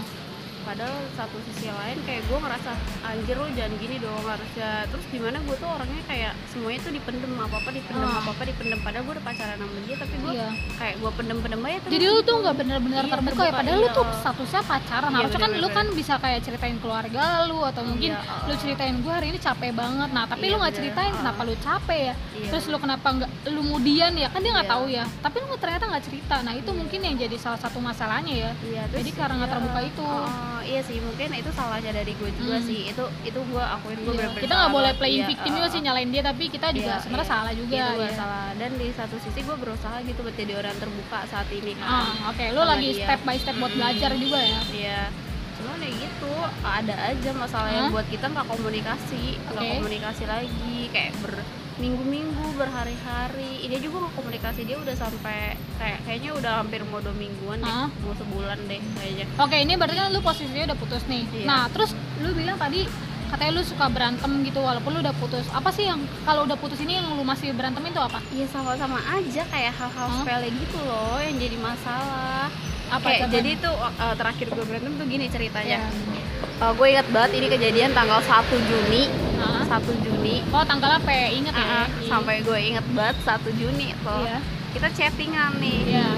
Padahal 0.62 0.97
satu 1.12 1.37
sisi 1.43 1.67
lain 1.67 1.99
kayak 2.02 2.23
gue 2.23 2.38
ngerasa 2.38 2.71
anjir 3.02 3.35
lu 3.35 3.49
jangan 3.50 3.73
gini 3.76 3.97
dong 3.97 4.23
harusnya 4.23 4.71
terus 4.87 5.05
gimana 5.07 5.37
gue 5.38 5.57
tuh 5.57 5.69
orangnya 5.69 6.02
kayak 6.05 6.33
semuanya 6.47 6.79
tuh 6.81 6.93
dipendem 6.93 7.33
apa 7.35 7.57
apa 7.57 7.71
dipendem 7.71 7.99
Ah. 8.02 8.19
apa 8.19 8.31
apa 8.31 8.43
dipendem 8.45 8.79
padahal 8.81 9.02
gue 9.02 9.14
udah 9.14 9.25
pacaran 9.25 9.57
sama 9.57 9.81
dia 9.83 9.97
tapi 9.97 10.14
gue 10.17 10.31
Iya. 10.31 10.49
kayak 10.76 10.95
gue 10.97 11.11
pendem 11.12 11.38
pendem 11.38 11.61
aja 11.61 11.79
terus 11.81 11.93
Jadi 11.93 12.05
lu 12.07 12.21
tuh 12.21 12.37
nggak 12.38 12.57
bener-bener 12.57 12.99
Iya, 13.00 13.12
terbuka, 13.12 13.43
ya 13.43 13.52
padahal 13.52 13.76
lu 13.76 13.85
iya. 13.85 13.97
tuh 13.97 14.05
statusnya 14.14 14.61
pacaran. 14.62 15.11
Iya, 15.11 15.19
Harusnya 15.19 15.40
kan 15.40 15.52
lu 15.55 15.69
kan 15.71 15.87
bisa 15.90 16.14
kayak 16.17 16.40
ceritain 16.40 16.76
keluarga 16.79 17.23
lu 17.45 17.59
atau 17.62 17.83
mungkin 17.83 18.11
Iya, 18.12 18.47
lu 18.47 18.52
ah. 18.52 18.59
ceritain 18.59 18.97
gue 18.97 19.12
hari 19.12 19.26
ini 19.29 19.38
capek 19.38 19.71
banget. 19.73 20.09
Nah 20.11 20.25
tapi 20.25 20.45
Iya, 20.45 20.52
lu 20.52 20.57
nggak 20.59 20.75
ceritain 20.75 21.12
ah. 21.12 21.19
kenapa 21.19 21.40
lu 21.43 21.55
capek 21.57 22.00
ya. 22.00 22.14
Iya, 22.33 22.49
Terus 22.49 22.64
lu 22.64 22.71
bener. 22.71 22.83
kenapa 22.87 23.09
nggak 23.12 23.31
lu 23.49 23.62
mudian 23.62 24.12
ya 24.14 24.29
kan 24.29 24.40
dia 24.40 24.52
nggak 24.52 24.69
Iya. 24.69 24.75
tahu 24.76 24.85
ya. 24.88 25.05
Tapi 25.21 25.37
lu 25.40 25.57
ternyata 25.57 25.85
nggak 25.87 26.05
cerita. 26.05 26.37
Nah 26.40 26.52
itu 26.52 26.71
mungkin 26.71 27.00
yang 27.00 27.17
jadi 27.19 27.37
salah 27.37 27.61
satu 27.61 27.79
masalahnya 27.79 28.35
ya. 28.35 28.50
Iya, 28.62 28.83
Jadi 28.90 29.11
karena 29.11 29.35
nggak 29.37 29.49
iya, 29.49 29.57
terbuka 29.57 29.81
itu. 29.83 30.07
Oh, 30.61 30.67
iya 30.67 30.81
sih 30.81 31.00
mungkin 31.00 31.33
itu 31.33 31.50
salahnya 31.50 31.90
dari 31.90 32.12
gue 32.12 32.31
juga 32.31 32.55
Hmm. 32.55 32.67
sih 32.67 32.81
itu 32.87 33.05
itu 33.23 33.40
gue 33.40 33.64
akuin 33.67 33.99
gue 33.99 34.12
Iya, 34.12 34.29
kita 34.37 34.52
nggak 34.55 34.71
boleh 34.71 34.93
playing 34.95 35.23
Iya, 35.23 35.31
victim 35.31 35.50
uh, 35.50 35.57
juga 35.57 35.69
sih 35.69 35.81
nyalain 35.81 36.11
dia 36.11 36.23
tapi 36.23 36.45
kita 36.47 36.67
juga 36.71 36.93
Iya, 36.93 37.00
sebenarnya 37.00 37.25
iya. 37.25 37.35
salah 37.35 37.52
juga 37.55 37.75
Itu 37.75 37.90
gue 37.90 38.05
ya. 38.05 38.14
salah 38.14 38.47
dan 38.55 38.71
di 38.75 38.88
satu 38.93 39.17
sisi 39.19 39.40
gue 39.40 39.57
berusaha 39.57 39.97
gitu 40.02 40.21
buat 40.21 40.37
jadi 40.37 40.52
orang 40.55 40.76
terbuka 40.76 41.19
saat 41.26 41.49
ini 41.49 41.73
kan 41.75 41.88
Ah, 42.05 42.29
oke, 42.29 42.45
lu 42.47 42.61
Sama 42.61 42.71
lagi 42.71 42.88
dia. 42.90 43.02
step 43.02 43.21
by 43.23 43.37
step 43.37 43.57
buat 43.57 43.67
Mm-mm. 43.67 43.81
belajar 43.81 44.11
juga 44.14 44.38
ya. 44.38 44.61
Iya. 44.71 45.00
Cuman 45.57 45.76
ya 45.79 45.90
gitu, 45.90 46.33
ada 46.62 46.95
aja 47.07 47.31
masalah 47.35 47.69
yang 47.69 47.87
Hah? 47.87 47.93
buat 47.93 48.07
kita 48.07 48.26
nggak 48.26 48.47
komunikasi, 48.49 49.25
nggak 49.47 49.61
Oke. 49.62 49.73
komunikasi 49.75 50.25
lagi, 50.25 50.76
kayak 50.88 51.12
ber 51.19 51.35
minggu-minggu, 51.80 52.46
berhari-hari. 52.60 53.64
Dia 53.66 53.80
juga 53.80 54.06
nggak 54.06 54.14
komunikasi, 54.20 54.60
dia 54.68 54.76
udah 54.76 54.94
sampai 54.94 55.56
kayak 55.80 55.99
kayaknya 56.04 56.30
udah 56.37 56.52
hampir 56.60 56.84
mau 56.84 57.00
dua 57.00 57.16
mingguan 57.16 57.58
deh, 57.64 57.72
Hah? 57.72 57.88
mau 58.04 58.12
sebulan 58.12 58.58
deh 58.68 58.80
kayaknya. 59.00 59.25
Oke, 59.40 59.56
ini 59.56 59.72
berarti 59.80 59.96
kan 59.96 60.12
lu 60.12 60.20
posisinya 60.20 60.64
udah 60.70 60.78
putus 60.78 61.02
nih. 61.08 61.25
Iya. 61.32 61.46
Nah, 61.49 61.62
terus 61.72 61.96
lu 62.20 62.37
bilang 62.37 62.60
tadi 62.60 62.84
katanya 63.30 63.52
lu 63.56 63.62
suka 63.62 63.87
berantem 63.88 64.30
gitu 64.42 64.60
walaupun 64.60 64.90
lu 64.92 65.00
udah 65.00 65.16
putus. 65.16 65.46
Apa 65.50 65.72
sih 65.72 65.88
yang 65.88 66.02
kalau 66.28 66.44
udah 66.44 66.58
putus 66.60 66.78
ini 66.84 67.00
yang 67.00 67.08
lu 67.16 67.25
masih 67.25 67.56
berantem 67.56 67.80
itu 67.88 68.00
apa? 68.02 68.20
Iya 68.34 68.46
sama-sama 68.52 69.00
aja 69.00 69.42
kayak 69.49 69.72
hal-hal 69.72 70.06
Hah? 70.12 70.16
sepele 70.20 70.49
gitu 70.52 70.78
loh 70.84 71.18
yang 71.22 71.37
jadi 71.40 71.56
masalah. 71.58 72.46
Apa 72.90 73.06
Kayak, 73.06 73.30
jadi 73.30 73.50
tuh 73.62 73.75
uh, 73.78 74.14
terakhir 74.18 74.50
gue 74.50 74.64
berantem 74.66 74.92
tuh 74.99 75.06
gini 75.06 75.30
ceritanya. 75.30 75.78
Iya. 75.78 76.18
Uh, 76.58 76.72
gue 76.75 76.87
ingat 76.90 77.06
banget 77.14 77.38
ini 77.38 77.46
kejadian 77.46 77.94
tanggal 77.94 78.18
1 78.18 78.50
Juni. 78.50 79.29
Hah? 79.40 79.64
1 79.73 79.97
Juni 79.99 80.37
Oh, 80.49 80.62
tanggal 80.62 80.90
apa 80.92 81.11
ya? 81.11 81.26
Ingat 81.30 81.54
ya? 81.54 81.64
Ah, 81.64 81.87
sampai 82.02 82.40
gue 82.40 82.59
inget 82.61 82.85
banget 82.90 83.16
1 83.23 83.50
Juni 83.52 83.94
tuh 83.99 84.20
Iya. 84.20 84.38
kita 84.70 84.88
chattingan 84.88 85.59
nih 85.59 85.78
Iya. 85.88 86.09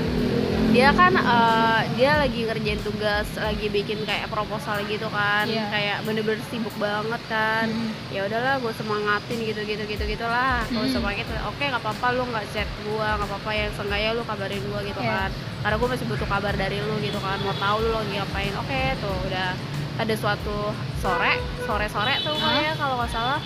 dia 0.70 0.88
kan 0.90 1.12
eh, 1.12 1.80
dia 1.94 2.16
lagi 2.16 2.42
ngerjain 2.42 2.80
tugas 2.80 3.28
lagi 3.34 3.68
bikin 3.68 4.02
kayak 4.02 4.26
proposal 4.26 4.80
gitu 4.86 5.04
kan 5.06 5.44
Iya. 5.44 5.68
kayak 5.68 5.96
bener-bener 6.02 6.40
sibuk 6.48 6.72
banget 6.76 7.20
kan 7.26 7.66
Mhm. 7.66 7.88
ya 8.08 8.24
udahlah 8.24 8.56
gue 8.56 8.72
semangatin 8.72 9.38
gitu 9.42 9.60
gitu 9.62 9.82
gitu 9.86 10.04
gitulah 10.06 10.64
gue 10.66 10.80
Mhm. 10.80 10.92
semangatin 10.92 11.28
oke 11.42 11.60
nggak 11.62 11.76
apa-apa 11.78 12.06
lu 12.10 12.24
nggak 12.26 12.46
chat 12.50 12.68
gue 12.82 12.88
nggak 13.10 13.24
apa-apa 13.26 13.50
yang 13.52 13.70
seenggaknya 13.70 14.10
lu 14.12 14.22
kabarin 14.22 14.60
gue 14.62 14.80
gitu 14.86 15.00
Iya. 15.02 15.12
kan 15.12 15.30
karena 15.62 15.76
gue 15.76 15.88
masih 15.90 16.06
butuh 16.08 16.26
kabar 16.26 16.54
dari 16.54 16.78
lu 16.78 16.94
gitu 16.98 17.18
kan 17.18 17.36
mau 17.38 17.54
tahu 17.54 17.76
lu 17.78 17.92
lagi 17.94 18.12
ngapain 18.14 18.54
oke 18.54 18.80
tuh 18.98 19.16
udah 19.22 19.50
ada 19.94 20.14
suatu 20.14 20.56
sore 20.96 21.36
sore 21.62 21.86
sore 21.86 22.14
tuh 22.20 22.34
Hah? 22.34 22.48
kayak 22.54 22.74
kalau 22.76 22.94
nggak 22.96 23.10
salah 23.10 23.40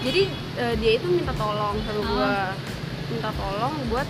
jadi 0.00 0.22
eh, 0.56 0.74
dia 0.76 0.92
itu 0.94 1.06
minta 1.08 1.32
tolong 1.32 1.76
sama 1.80 2.00
gue 2.00 2.30
minta 3.10 3.30
tolong 3.32 3.74
buat 3.88 4.08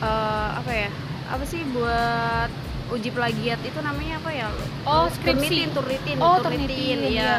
eh, 0.00 0.48
apa 0.54 0.70
ya 0.70 0.88
apa 1.28 1.44
sih 1.44 1.62
buat 1.68 2.50
uji 2.92 3.08
plagiat 3.10 3.60
itu 3.60 3.78
namanya 3.78 4.18
apa 4.18 4.30
ya 4.30 4.48
Oh, 4.84 5.08
skripsi. 5.08 5.48
turnitin 5.48 5.68
turnitin 5.72 6.16
Oh, 6.18 6.36
turnitin 6.38 6.68
turnitin, 6.68 6.98
iya 7.08 7.08
iya. 7.08 7.34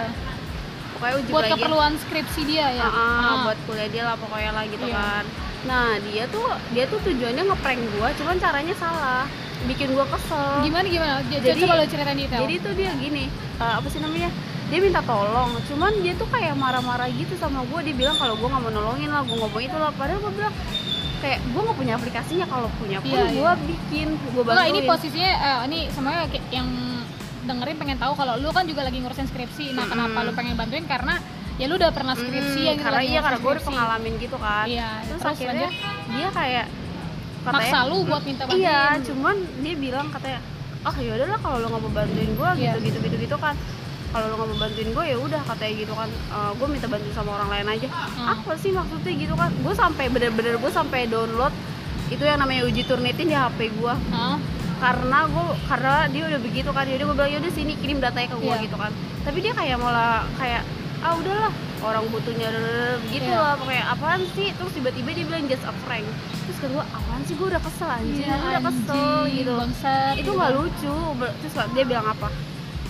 pokoknya 0.92 1.14
uji 1.16 1.30
Buat 1.30 1.42
plagiat 1.44 1.60
keperluan 1.60 1.94
skripsi 2.00 2.42
dia 2.44 2.66
ya. 2.72 2.82
Ah, 2.82 2.90
ah, 2.90 3.20
Ah. 3.22 3.38
buat 3.46 3.60
kuliah 3.64 3.86
dia 3.88 4.04
lah 4.04 4.16
pokoknya 4.18 4.52
lah 4.52 4.64
gitu 4.66 4.82
Iya. 4.84 4.98
kan 4.98 5.24
nah 5.64 5.96
dia 6.02 6.28
tuh 6.28 6.44
dia 6.72 6.84
tuh 6.86 7.00
tujuannya 7.02 7.44
ngeprank 7.46 7.80
gua 7.94 8.12
cuman 8.14 8.36
caranya 8.36 8.76
salah 8.76 9.24
bikin 9.64 9.92
gua 9.92 10.04
kesel 10.06 10.60
Gimana 10.62 10.84
gimana? 10.86 11.14
J- 11.26 11.40
Jadi- 11.42 11.62
coba 11.62 11.74
lo 11.74 11.86
ceritain 11.86 12.18
detail. 12.18 12.42
jadi 12.42 12.56
tuh 12.60 12.74
dia 12.74 12.92
gini 12.94 13.24
eh, 13.56 13.74
apa 13.74 13.88
sih 13.88 14.00
namanya 14.00 14.28
dia 14.66 14.80
minta 14.80 15.00
tolong 15.02 15.56
cuman 15.64 15.92
dia 16.00 16.14
tuh 16.14 16.28
kayak 16.28 16.56
marah-marah 16.56 17.06
gitu 17.10 17.38
sama 17.38 17.62
gue 17.64 17.80
dia 17.84 17.96
bilang 17.96 18.18
kalau 18.18 18.34
gue 18.34 18.44
nggak 18.44 18.60
mau 18.60 18.74
nolongin 18.74 19.08
lah 19.08 19.22
gue 19.22 19.36
ngomong 19.36 19.62
itu 19.62 19.76
lah 19.76 19.92
padahal 19.94 20.18
gue 20.20 20.34
bilang 20.34 20.54
kayak 21.22 21.40
gue 21.46 21.62
nggak 21.62 21.78
punya 21.78 21.94
aplikasinya 21.94 22.46
kalau 22.46 22.68
punya 22.76 22.98
pun 23.00 23.14
Iya, 23.14 23.24
gue 23.30 23.40
iya. 23.40 23.54
bikin 23.62 24.08
gue 24.16 24.42
Enggak, 24.42 24.66
ini 24.66 24.74
bantuin 24.74 24.90
posisinya 24.90 25.32
eh, 25.32 25.60
ini 25.64 25.80
semuanya 25.88 26.26
kayak 26.26 26.46
yang 26.50 26.68
dengerin 27.44 27.76
pengen 27.78 27.98
tahu 27.98 28.14
kalau 28.16 28.34
lu 28.36 28.50
kan 28.50 28.64
juga 28.64 28.82
lagi 28.82 28.98
ngurusin 28.98 29.28
skripsi. 29.28 29.66
Nah, 29.70 29.84
Mm-mm. 29.84 29.92
kenapa 30.10 30.18
lu 30.22 30.32
pengen 30.32 30.56
bantuin 30.56 30.86
karena 30.86 31.20
ya 31.54 31.66
lu 31.66 31.76
udah 31.76 31.90
pernah 31.90 32.14
skripsi 32.14 32.34
Hmm, 32.56 32.66
ya 32.66 32.74
gitu 32.74 32.84
karena 32.84 33.02
iya 33.04 33.20
karena 33.20 33.40
gue 33.40 33.52
udah 33.52 33.66
pengalamin 33.66 34.14
gitu 34.18 34.38
kan 34.38 34.66
Iya, 34.66 34.90
terus, 35.04 35.20
terus 35.20 35.32
akhirnya 35.34 35.70
lanjut. 35.70 36.12
dia 36.12 36.28
kayak 36.32 36.66
maksa 37.46 37.78
lu 37.84 37.98
buat 38.04 38.24
minta 38.24 38.44
bantuin. 38.44 38.60
iya 38.60 38.80
cuman 39.00 39.36
dia 39.60 39.76
bilang 39.76 40.08
katanya 40.10 40.40
oh 40.82 40.96
ya 40.98 41.12
udahlah 41.14 41.40
kalau 41.40 41.58
lo 41.58 41.68
nggak 41.68 41.82
mau 41.82 41.94
bantuin 41.94 42.32
gue 42.32 42.50
Iya. 42.56 42.72
gitu 42.74 42.78
gitu 42.84 42.98
gitu 43.02 43.16
gitu 43.22 43.38
kan 43.38 43.56
kalau 44.10 44.26
lo 44.26 44.36
nggak 44.36 44.50
mau 44.50 44.60
bantuin 44.60 44.90
gue 44.90 45.04
ya 45.06 45.18
udah 45.18 45.42
katanya 45.44 45.74
gitu 45.78 45.94
kan 45.94 46.10
gue 46.54 46.68
minta 46.68 46.88
bantuin 46.88 47.14
sama 47.14 47.30
orang 47.36 47.50
lain 47.52 47.68
aja 47.70 47.88
Hmm. 47.88 48.28
apa 48.32 48.52
sih 48.56 48.72
maksudnya 48.72 49.14
gitu 49.14 49.34
kan 49.34 49.52
gue 49.54 49.74
sampai 49.74 50.06
bener-bener 50.08 50.56
gue 50.56 50.72
sampai 50.72 51.06
download 51.06 51.54
itu 52.10 52.22
yang 52.22 52.38
namanya 52.38 52.64
uji 52.64 52.82
turnitin 52.84 53.26
di 53.26 53.36
hp 53.36 53.60
gue 53.72 53.94
Hah? 54.10 54.38
karena 54.80 55.20
gue 55.26 55.46
karena 55.66 55.94
dia 56.08 56.24
udah 56.26 56.40
begitu 56.40 56.70
kan 56.70 56.84
jadi 56.84 57.02
gue 57.02 57.14
bilang 57.14 57.32
yaudah 57.32 57.52
sini 57.52 57.74
kirim 57.76 57.98
datanya 58.00 58.28
ke 58.28 58.38
gue 58.38 58.50
Iya. 58.50 58.64
gitu 58.64 58.76
kan 58.76 58.92
tapi 59.22 59.38
dia 59.40 59.54
kayak 59.54 59.78
malah 59.78 60.24
kayak 60.36 60.64
ah 61.04 61.14
udahlah. 61.14 61.52
Orang 61.80 62.08
butuhnya 62.08 62.48
begitu 63.04 63.28
Iya. 63.28 63.38
lah 63.38 63.54
pokoknya 63.54 63.86
apaan 63.92 64.24
sih? 64.32 64.56
Terus 64.56 64.72
tiba-tiba 64.72 65.10
dia 65.12 65.26
bilang 65.26 65.46
just 65.46 65.62
a 65.62 65.74
prank. 65.84 66.08
Terus 66.42 66.58
kan 66.58 66.70
gue 66.72 66.86
apaan 66.86 67.22
sih? 67.24 67.36
Gue 67.36 67.48
udah 67.50 67.60
kesel 67.60 67.90
anjing. 67.92 68.24
Iya, 68.24 68.34
gue 68.34 68.50
udah 68.50 68.64
kesel 68.64 68.96
anjing, 68.96 69.36
gitu 69.36 69.52
bangsat, 69.54 70.14
itu 70.14 70.22
gitu. 70.24 70.32
nggak 70.34 70.52
lucu 70.54 70.96
Ber- 71.20 71.36
terus 71.38 71.54
dia 71.70 71.84
bilang 71.84 72.08
apa? 72.08 72.28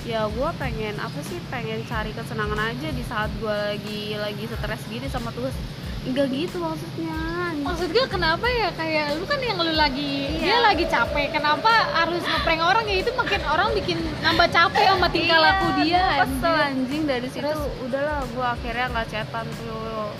Ya 0.03 0.21
gue 0.27 0.49
pengen 0.59 0.95
apa 0.99 1.19
sih 1.23 1.39
pengen 1.47 1.79
cari 1.83 2.11
kesenangan 2.11 2.59
aja 2.59 2.89
di 2.91 3.03
saat 3.03 3.31
gue 3.39 3.49
lagi 3.49 4.01
lagi 4.13 4.43
stres 4.45 4.83
gitu 4.85 5.07
sama 5.07 5.31
tugas 5.31 5.55
enggak 6.03 6.27
gitu 6.29 6.57
maksudnya. 6.59 7.17
Maksud 7.63 7.89
gue 7.89 8.05
kenapa 8.05 8.43
ya? 8.43 8.69
Kayak 8.75 9.15
lu 9.15 9.23
kan 9.23 9.39
yang 9.39 9.55
lu 9.55 9.71
lagi 9.71 10.35
dia 10.35 10.51
Iya. 10.51 10.57
lagi 10.61 10.85
capek. 10.85 11.31
Kenapa 11.31 11.71
harus 11.95 12.19
ngeprank 12.19 12.59
orang? 12.59 12.83
Ya 12.83 12.97
itu 12.99 13.11
makin 13.13 13.41
orang 13.45 13.71
bikin 13.71 13.97
nambah 14.19 14.47
capek 14.49 14.83
sama 14.85 15.07
tingkah 15.07 15.39
Iya, 15.39 15.45
laku 15.45 15.67
dia. 15.79 16.03
kesel 16.19 16.55
anjing. 16.55 17.03
dari 17.03 17.27
situ 17.27 17.43
Terus? 17.43 17.63
udahlah 17.81 18.19
gue 18.25 18.45
akhirnya 18.49 18.85
nggak 18.91 19.07
chatan 19.07 19.45
tuh. 19.57 20.11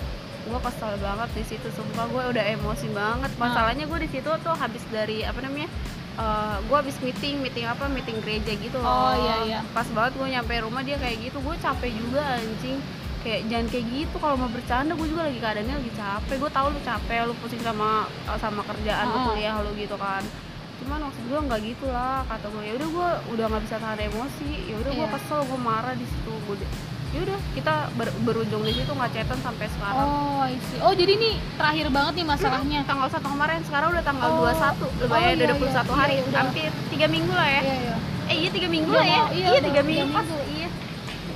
Gue 0.44 0.58
kesel 0.62 0.92
banget 0.98 1.28
di 1.32 1.44
situ 1.44 1.68
sumpah. 1.70 2.04
Gue 2.08 2.22
udah 2.28 2.44
emosi 2.46 2.88
banget. 2.90 3.30
Masalahnya 3.36 3.84
gue 3.84 3.98
di 4.00 4.10
situ 4.10 4.30
tuh 4.40 4.54
habis 4.54 4.84
dari 4.88 5.20
apa 5.20 5.40
namanya 5.40 5.68
gue 6.64 6.76
habis 6.78 6.96
meeting 7.00 7.42
meeting 7.42 7.66
apa 7.66 7.88
meeting 7.88 8.16
gereja 8.20 8.54
gitu 8.54 8.78
loh. 8.78 8.88
Oh, 8.88 9.12
iya, 9.18 9.36
iya. 9.44 9.60
pas 9.74 9.84
banget 9.86 10.16
gue 10.16 10.28
nyampe 10.30 10.54
rumah 10.60 10.80
dia 10.80 10.96
kayak 10.96 11.18
gitu. 11.22 11.40
Gue 11.40 11.56
capek 11.58 11.92
juga 11.92 12.24
anjing 12.36 12.80
kayak 13.24 13.40
jangan 13.46 13.66
kayak 13.66 13.86
gitu 13.88 14.16
kalau 14.16 14.36
mau 14.36 14.46
bercanda 14.46 14.92
gue 14.92 15.06
juga 15.06 15.22
lagi 15.24 15.38
keadaannya 15.38 15.74
lagi 15.74 15.92
capek 15.94 16.36
gue 16.36 16.50
tahu 16.50 16.66
lu 16.68 16.80
capek 16.80 17.18
lu 17.24 17.34
pusing 17.34 17.60
sama 17.60 18.04
sama 18.36 18.60
kerjaan 18.62 19.04
lu 19.06 19.16
Ah. 19.16 19.24
kuliah 19.26 19.54
lu 19.58 19.72
gitu 19.74 19.96
kan 19.96 20.20
cuman 20.76 20.98
maksud 21.02 21.24
gue 21.24 21.40
nggak 21.40 21.60
gitu 21.64 21.86
lah 21.88 22.20
kata 22.24 22.46
gue 22.46 22.62
ya 22.62 22.72
udah 22.74 22.88
gue 22.90 23.08
udah 23.32 23.44
nggak 23.46 23.62
bisa 23.62 23.76
tahan 23.78 24.00
emosi 24.04 24.50
ya 24.64 24.76
udah 24.76 24.92
gue 24.92 25.00
Iya. 25.02 25.14
kesel 25.14 25.40
gue 25.42 25.58
marah 25.58 25.94
di 25.94 26.04
situ 26.04 26.32
gue 26.44 26.56
ya 27.08 27.20
udah 27.22 27.38
kita 27.54 27.74
ber- 27.92 28.16
berujung 28.20 28.60
di 28.60 28.72
situ 28.74 28.90
nggak 28.90 29.10
chatan 29.14 29.38
sampai 29.40 29.66
sekarang 29.70 30.02
Oh, 30.04 30.42
I 30.42 30.58
see. 30.60 30.82
Oh, 30.82 30.92
jadi 30.92 31.14
ini 31.14 31.30
terakhir 31.54 31.86
banget 31.88 32.12
nih 32.16 32.26
masalahnya. 32.26 32.80
tanggal 32.84 33.08
satu 33.08 33.30
kemarin 33.30 33.62
sekarang 33.62 33.88
udah 33.88 34.02
tanggal 34.02 34.28
Oh. 34.28 34.44
21 34.44 34.82
lumayan 35.00 35.08
Oh, 35.08 35.30
iya, 35.30 35.32
udah 35.38 35.46
21 35.54 35.64
iya. 35.64 35.94
hari 35.94 36.12
Iya, 36.12 36.22
udah. 36.26 36.40
hampir 36.42 36.70
tiga 36.90 37.06
minggu 37.06 37.32
lah 37.32 37.48
ya 37.48 37.60
Iya, 37.62 37.76
iya. 37.78 37.94
eh 38.24 38.36
iya 38.36 38.50
tiga 38.50 38.68
minggu 38.68 38.90
Iya, 38.90 38.98
lah 38.98 39.06
ya 39.06 39.14
iya, 39.14 39.24
iya 39.32 39.46
udah 39.48 39.62
tiga 39.64 39.82
minggu 39.82 40.06
minggu. 40.12 40.38
iya 40.50 40.68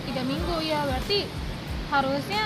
Tiga 0.05 0.23
minggu 0.25 0.55
ya, 0.63 0.79
berarti 0.83 1.19
harusnya 1.89 2.45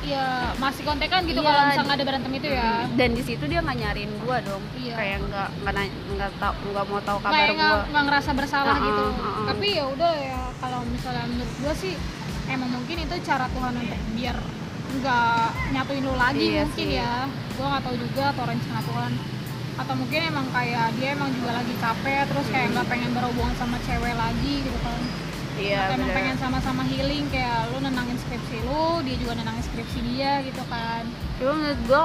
ya 0.00 0.24
masih 0.56 0.80
kontekan 0.82 1.20
gitu 1.22 1.38
Iya, 1.38 1.46
kalau 1.46 1.62
misalnya 1.66 1.92
ada 1.92 2.04
berantem 2.06 2.32
itu 2.32 2.48
ya. 2.48 2.88
dan 2.90 3.10
di 3.12 3.20
situ 3.20 3.44
dia 3.44 3.60
nggak 3.60 3.78
nyariin 3.78 4.12
gua 4.18 4.40
dong 4.40 4.62
Iya. 4.74 4.94
kayak 4.96 5.18
nggak 5.22 5.48
nggak 5.60 5.74
nggak 6.10 6.30
tahu 6.40 6.54
nggak 6.66 6.86
mau 6.86 7.00
tahu 7.02 7.18
kabar 7.20 7.36
kayak 7.36 7.52
gua 7.54 7.76
nggak 7.86 8.04
ngerasa 8.08 8.30
bersalah 8.32 8.74
Uh-uh, 8.74 8.86
gitu 8.86 9.04
uh-uh. 9.06 9.46
tapi 9.46 9.66
ya 9.70 9.84
udah 9.86 10.12
ya 10.18 10.40
kalau 10.56 10.80
misalnya 10.86 11.24
menurut 11.26 11.52
gue 11.54 11.74
sih 11.76 11.94
emang 12.46 12.70
mungkin 12.70 12.96
itu 12.98 13.14
cara 13.22 13.44
Tuhan 13.46 13.74
untuk 13.76 14.00
biar 14.10 14.36
nggak 14.90 15.44
nyatuin 15.70 16.02
lu 16.02 16.14
lagi 16.16 16.46
Iya 16.50 16.64
mungkin 16.64 16.86
sih. 16.86 16.96
ya 16.96 17.14
gue 17.28 17.66
nggak 17.66 17.82
tahu 17.82 17.96
juga 18.00 18.24
atau 18.32 18.44
rencana 18.44 18.80
Tuhan 18.82 19.12
atau 19.76 19.94
mungkin 19.94 20.20
emang 20.22 20.46
kayak 20.50 20.86
dia 20.96 21.08
emang 21.10 21.30
juga 21.30 21.50
lagi 21.54 21.74
capek 21.74 22.24
terus 22.26 22.46
kayak 22.48 22.66
Hmm. 22.66 22.74
nggak 22.74 22.88
pengen 22.88 23.10
berhubungan 23.12 23.54
sama 23.54 23.76
cewek 23.80 24.14
lagi 24.14 24.54
gitu 24.60 24.78
kan 24.80 25.00
iya 25.60 25.78
atau 25.86 25.94
emang 25.96 26.10
pengen 26.10 26.36
sama-sama 26.36 26.82
healing 26.84 27.24
kayak 27.28 27.68
lu 27.70 27.78
nenangin 27.78 28.16
skripsi 28.16 28.56
lu 28.64 29.04
dia 29.04 29.16
juga 29.16 29.32
nenangin 29.36 29.62
skripsi 29.62 29.98
dia 30.02 30.40
gitu 30.42 30.62
kan. 30.66 31.04
Cuma 31.36 31.52
menurut 31.52 31.80
gua 31.84 32.00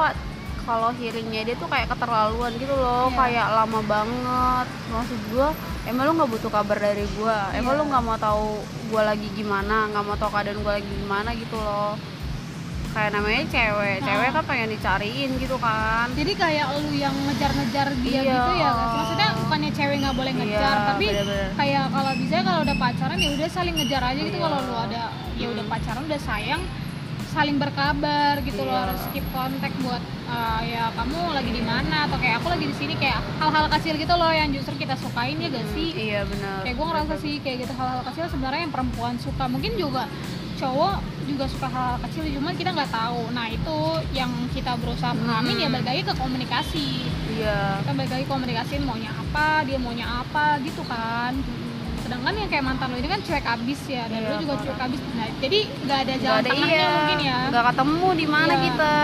kalau 0.66 0.90
healingnya 0.92 1.42
dia 1.46 1.56
tuh 1.56 1.70
kayak 1.70 1.88
keterlaluan 1.88 2.52
gitu 2.58 2.74
loh 2.74 3.08
Iya. 3.08 3.18
kayak 3.18 3.48
lama 3.54 3.80
banget. 3.82 4.68
Maksud 4.90 5.20
gua 5.30 5.48
emang 5.84 6.04
lu 6.04 6.12
nggak 6.14 6.32
butuh 6.32 6.52
kabar 6.52 6.78
dari 6.78 7.06
gua? 7.16 7.54
Emang 7.54 7.74
Iya. 7.74 7.80
lu 7.80 7.84
nggak 7.88 8.04
mau 8.04 8.18
tahu 8.18 8.48
gua 8.90 9.02
lagi 9.06 9.28
gimana 9.32 9.88
nggak 9.90 10.04
mau 10.04 10.18
tahu 10.18 10.30
keadaan 10.30 10.60
gua 10.60 10.74
lagi 10.76 10.90
gimana 10.92 11.30
gitu 11.34 11.56
loh 11.56 11.94
kayak 12.96 13.12
namanya 13.12 13.44
cewek 13.46 13.98
cewek 14.00 14.30
kan 14.32 14.44
pengen 14.48 14.70
dicariin 14.72 15.30
gitu 15.36 15.58
kan 15.60 16.08
jadi 16.16 16.32
kayak 16.34 16.66
lu 16.74 16.96
yang 16.96 17.12
ngejar-ngejar 17.22 17.88
dia 18.00 18.12
Iya. 18.18 18.32
gitu 18.32 18.52
ya 18.56 18.70
maksudnya 18.72 19.30
bukannya 19.36 19.72
cewek 19.74 19.96
nggak 20.00 20.16
boleh 20.16 20.32
ngejar 20.34 20.64
Iya, 20.74 20.88
tapi 20.88 21.06
bener-bener. 21.06 21.50
kayak 21.54 21.84
kalau 21.92 22.12
bisa 22.16 22.36
kalau 22.42 22.60
udah 22.64 22.78
pacaran 22.78 23.18
ya 23.18 23.30
udah 23.36 23.50
saling 23.52 23.76
ngejar 23.76 24.02
aja 24.02 24.22
gitu 24.22 24.32
Iya. 24.34 24.46
kalau 24.48 24.58
lu 24.64 24.76
ada 24.80 25.02
ya 25.36 25.48
udah 25.52 25.66
pacaran 25.68 26.04
udah 26.06 26.22
sayang 26.22 26.62
saling 27.36 27.60
berkabar 27.60 28.40
gitu 28.48 28.64
loh 28.64 28.72
Iya. 28.72 28.84
harus 28.88 29.02
keep 29.12 29.26
kontak 29.36 29.76
buat 29.84 30.00
uh, 30.32 30.62
ya 30.64 30.88
kamu 30.96 31.20
lagi 31.36 31.52
di 31.52 31.60
mana 31.60 32.08
atau 32.08 32.16
kayak 32.16 32.40
aku 32.40 32.48
lagi 32.48 32.66
di 32.72 32.76
sini 32.80 32.96
kayak 32.96 33.20
hal-hal 33.44 33.68
kecil 33.76 34.00
gitu 34.00 34.16
loh 34.16 34.32
yang 34.32 34.50
justru 34.56 34.74
kita 34.80 34.96
sukain 34.96 35.36
ya 35.36 35.52
gak 35.52 35.68
sih? 35.76 35.90
Iya 35.92 36.22
benar. 36.24 36.64
Kayak 36.64 36.76
gue 36.80 36.88
ngerasa 36.88 37.14
sih 37.20 37.34
kayak 37.44 37.58
gitu 37.68 37.74
hal-hal 37.76 38.02
kecil 38.08 38.26
sebenarnya 38.32 38.62
yang 38.64 38.74
perempuan 38.74 39.16
suka. 39.20 39.44
Mungkin 39.52 39.76
juga 39.76 40.08
cowok 40.56 40.96
juga 41.28 41.46
suka 41.52 41.68
hal-hal 41.68 42.00
kecil 42.08 42.24
cuma 42.40 42.56
kita 42.56 42.72
nggak 42.72 42.92
tahu. 42.96 43.22
Nah 43.36 43.52
itu 43.52 43.78
yang 44.16 44.32
kita 44.56 44.72
berusaha 44.80 45.12
pahamin 45.12 45.60
ya 45.60 45.68
balik 45.68 45.88
lagi 45.92 46.02
ke 46.08 46.14
komunikasi. 46.16 46.88
Iya. 47.36 47.84
Kita 47.84 47.92
balik 47.92 48.12
lagi 48.16 48.26
komunikasiin 48.32 48.84
maunya 48.88 49.12
apa 49.12 49.68
dia 49.68 49.76
maunya 49.76 50.08
apa 50.08 50.56
gitu 50.64 50.88
kan 50.88 51.36
sedangkan 52.06 52.34
yang 52.38 52.50
kayak 52.54 52.64
mantan 52.64 52.88
lo 52.94 52.98
ini 53.02 53.10
kan 53.10 53.20
cuek 53.20 53.46
abis 53.46 53.82
ya 53.90 54.04
dan 54.06 54.20
Iya, 54.22 54.30
lo 54.30 54.36
juga 54.38 54.54
cuek 54.62 54.80
abis. 54.80 55.00
Nah, 55.18 55.28
jadi 55.42 55.60
nggak 55.66 56.00
ada 56.06 56.14
jalan 56.22 56.38
ada 56.38 56.50
tengahnya 56.54 56.78
iya. 56.78 56.94
mungkin 56.94 57.20
ya. 57.20 57.38
Nggak 57.50 57.66
ketemu 57.74 58.08
di 58.14 58.26
mana 58.30 58.54
Iya. 58.54 58.64
kita. 58.70 58.96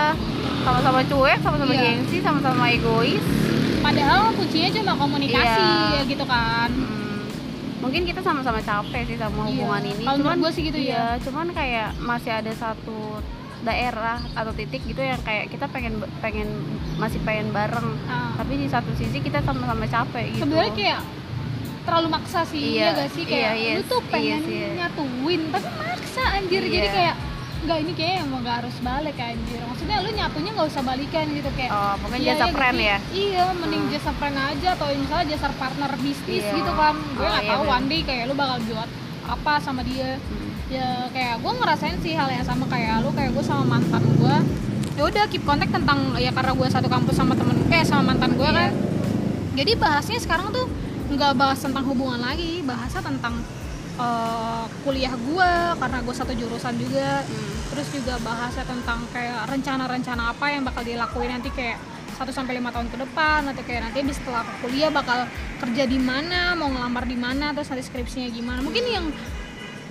Sama-sama 0.62 1.00
cuek 1.02 1.38
sama-sama 1.42 1.72
Iya. 1.74 1.82
gengsi 1.82 2.16
sama-sama 2.22 2.64
egois. 2.70 3.24
Padahal 3.82 4.22
kuncinya 4.38 4.70
cuma 4.70 4.92
komunikasi 4.94 5.62
Iya. 5.66 5.98
ya 5.98 6.02
gitu 6.06 6.24
kan. 6.24 6.70
Hmm, 6.70 7.20
mungkin 7.82 8.02
kita 8.06 8.20
sama-sama 8.22 8.62
capek 8.62 9.02
sih 9.10 9.18
sama 9.18 9.42
Iya. 9.42 9.46
hubungan 9.50 9.82
ini. 9.82 10.04
Kalau 10.06 10.18
cuman 10.22 10.36
gua 10.38 10.52
sih 10.54 10.62
gitu 10.62 10.78
iya, 10.78 11.18
ya. 11.18 11.22
cuman 11.26 11.46
kayak 11.50 11.88
masih 11.98 12.30
ada 12.30 12.52
satu 12.54 13.18
daerah 13.62 14.18
atau 14.34 14.50
titik 14.54 14.82
gitu 14.82 14.98
yang 14.98 15.18
kayak 15.22 15.46
kita 15.46 15.66
pengen 15.70 15.98
pengen 16.18 16.46
masih 16.98 17.18
pengen 17.22 17.50
bareng. 17.50 17.94
Nah, 18.06 18.34
tapi 18.34 18.58
di 18.58 18.66
satu 18.66 18.90
sisi 18.94 19.18
kita 19.18 19.42
sama-sama 19.42 19.86
capek 19.86 20.34
gitu. 20.34 20.46
Sebenarnya 20.46 20.74
kayak 20.74 21.00
terlalu 21.82 22.08
maksa 22.10 22.40
sih 22.44 22.62
Iya, 22.72 22.84
ya 22.84 22.88
gak 22.96 23.08
sih 23.10 23.24
kayak 23.24 23.52
iya, 23.52 23.70
lu 23.72 23.78
yes, 23.78 23.86
tuh 23.86 24.00
iya 24.00 24.10
pengen 24.10 24.40
sih. 24.42 24.58
nyatuin 24.74 25.42
tapi 25.48 25.68
maksa 25.76 26.22
anjir 26.32 26.62
jadi 26.64 26.78
Iya. 26.80 26.92
kayak 26.92 27.16
nggak 27.62 27.78
ini 27.78 27.92
kayak 27.94 28.14
emang 28.22 28.40
gak 28.42 28.56
harus 28.58 28.76
balik 28.80 29.16
anjir 29.16 29.60
maksudnya 29.62 29.96
lu 29.98 30.10
nyatunya 30.10 30.50
nggak 30.52 30.68
usah 30.68 30.82
balikan 30.82 31.26
gitu 31.30 31.50
kayak 31.52 31.70
oh 31.70 31.94
mungkin 31.96 32.18
Iya, 32.18 32.28
jasa 32.28 32.44
iya 32.44 32.52
friend 32.52 32.76
sih? 32.76 32.84
ya 32.84 32.96
Iya, 33.12 33.44
mending 33.54 33.82
Hmm. 33.82 33.92
jasa 33.92 34.10
friend 34.12 34.36
aja 34.36 34.68
atau 34.72 34.86
misalnya 34.92 35.26
jasa 35.28 35.48
partner 35.52 35.90
bisnis 35.96 36.42
Iya. 36.42 36.52
gitu 36.52 36.72
kan. 36.72 36.94
Gue 37.12 37.22
Oh, 37.22 37.30
nggak 37.30 37.44
iya 37.44 37.52
tahu 37.52 37.62
one 37.68 37.86
day 37.86 38.00
kayak 38.02 38.22
lu 38.24 38.34
bakal 38.34 38.58
buat 38.64 38.90
apa 39.24 39.52
sama 39.58 39.80
dia. 39.82 40.10
Hmm. 40.18 40.50
Ya 40.68 40.88
kayak 41.08 41.34
gue 41.38 41.52
ngerasain 41.52 41.96
sih 41.98 42.12
hal 42.12 42.28
yang 42.28 42.42
sama 42.42 42.64
kayak 42.66 42.98
lu, 42.98 43.10
kayak 43.10 43.30
gue 43.30 43.44
sama 43.44 43.64
mantan 43.68 44.02
gue. 44.12 44.36
Ya 44.92 45.02
udah 45.04 45.24
keep 45.26 45.42
kontak 45.42 45.68
tentang 45.68 45.98
ya 46.16 46.30
karena 46.30 46.52
gue 46.52 46.68
satu 46.68 46.86
kampus 46.86 47.14
sama 47.14 47.32
temen 47.32 47.56
eh 47.68 47.82
sama 47.82 48.02
mantan 48.08 48.34
gue 48.34 48.42
Iya. 48.44 48.58
kan. 48.60 48.70
Jadi 49.52 49.72
bahasnya 49.76 50.18
sekarang 50.18 50.50
tuh 50.50 50.66
nggak 51.14 51.32
bahas 51.36 51.58
tentang 51.60 51.84
hubungan 51.86 52.20
lagi, 52.20 52.64
bahasnya 52.64 53.02
tentang 53.04 53.34
eh, 54.00 54.64
kuliah 54.82 55.14
gue 55.14 55.52
karena 55.78 55.98
gue 56.00 56.14
satu 56.14 56.32
jurusan 56.32 56.74
juga. 56.80 57.22
Hmm. 57.22 57.50
terus 57.72 57.88
juga 57.88 58.20
bahasnya 58.20 58.68
tentang 58.68 59.00
kayak 59.16 59.48
rencana-rencana 59.48 60.36
apa 60.36 60.44
yang 60.52 60.60
bakal 60.60 60.84
dilakuin 60.84 61.32
nanti 61.32 61.48
kayak 61.56 61.80
1 62.20 62.28
sampai 62.28 62.60
lima 62.60 62.68
tahun 62.68 62.92
ke 62.92 63.00
depan 63.00 63.48
atau 63.48 63.64
kayak 63.64 63.88
nanti 63.88 64.04
habis 64.04 64.20
setelah 64.20 64.44
kuliah 64.60 64.92
bakal 64.92 65.24
kerja 65.64 65.88
di 65.88 65.96
mana 65.96 66.52
mau 66.52 66.68
ngelamar 66.68 67.08
di 67.08 67.16
mana 67.16 67.56
terus 67.56 67.72
nanti 67.72 67.88
skripsinya 67.88 68.28
gimana. 68.28 68.60
Mungkin 68.60 68.84
yang 68.84 69.06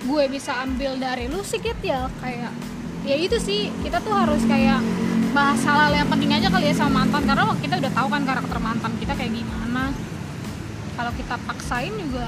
gue 0.06 0.24
bisa 0.30 0.62
ambil 0.62 0.94
dari 0.98 1.26
lu 1.26 1.42
sih 1.42 1.58
Git, 1.58 1.78
ya 1.82 2.06
kayak 2.22 2.54
ya 3.02 3.16
itu 3.18 3.34
sih 3.42 3.70
kita 3.82 3.98
tuh 3.98 4.14
harus 4.14 4.42
kayak 4.46 4.78
bahas 5.34 5.58
hal-hal 5.66 5.92
yang 6.04 6.08
penting 6.10 6.30
aja 6.30 6.48
kali 6.52 6.70
ya 6.70 6.74
sama 6.76 7.02
mantan 7.02 7.26
karena 7.26 7.50
kita 7.58 7.74
udah 7.82 7.92
tahu 7.92 8.08
kan 8.10 8.22
karakter 8.22 8.58
mantan 8.62 8.92
kita 9.00 9.12
kayak 9.16 9.32
gimana 9.32 9.90
kalau 10.92 11.12
kita 11.12 11.34
paksain 11.42 11.92
juga 11.94 12.26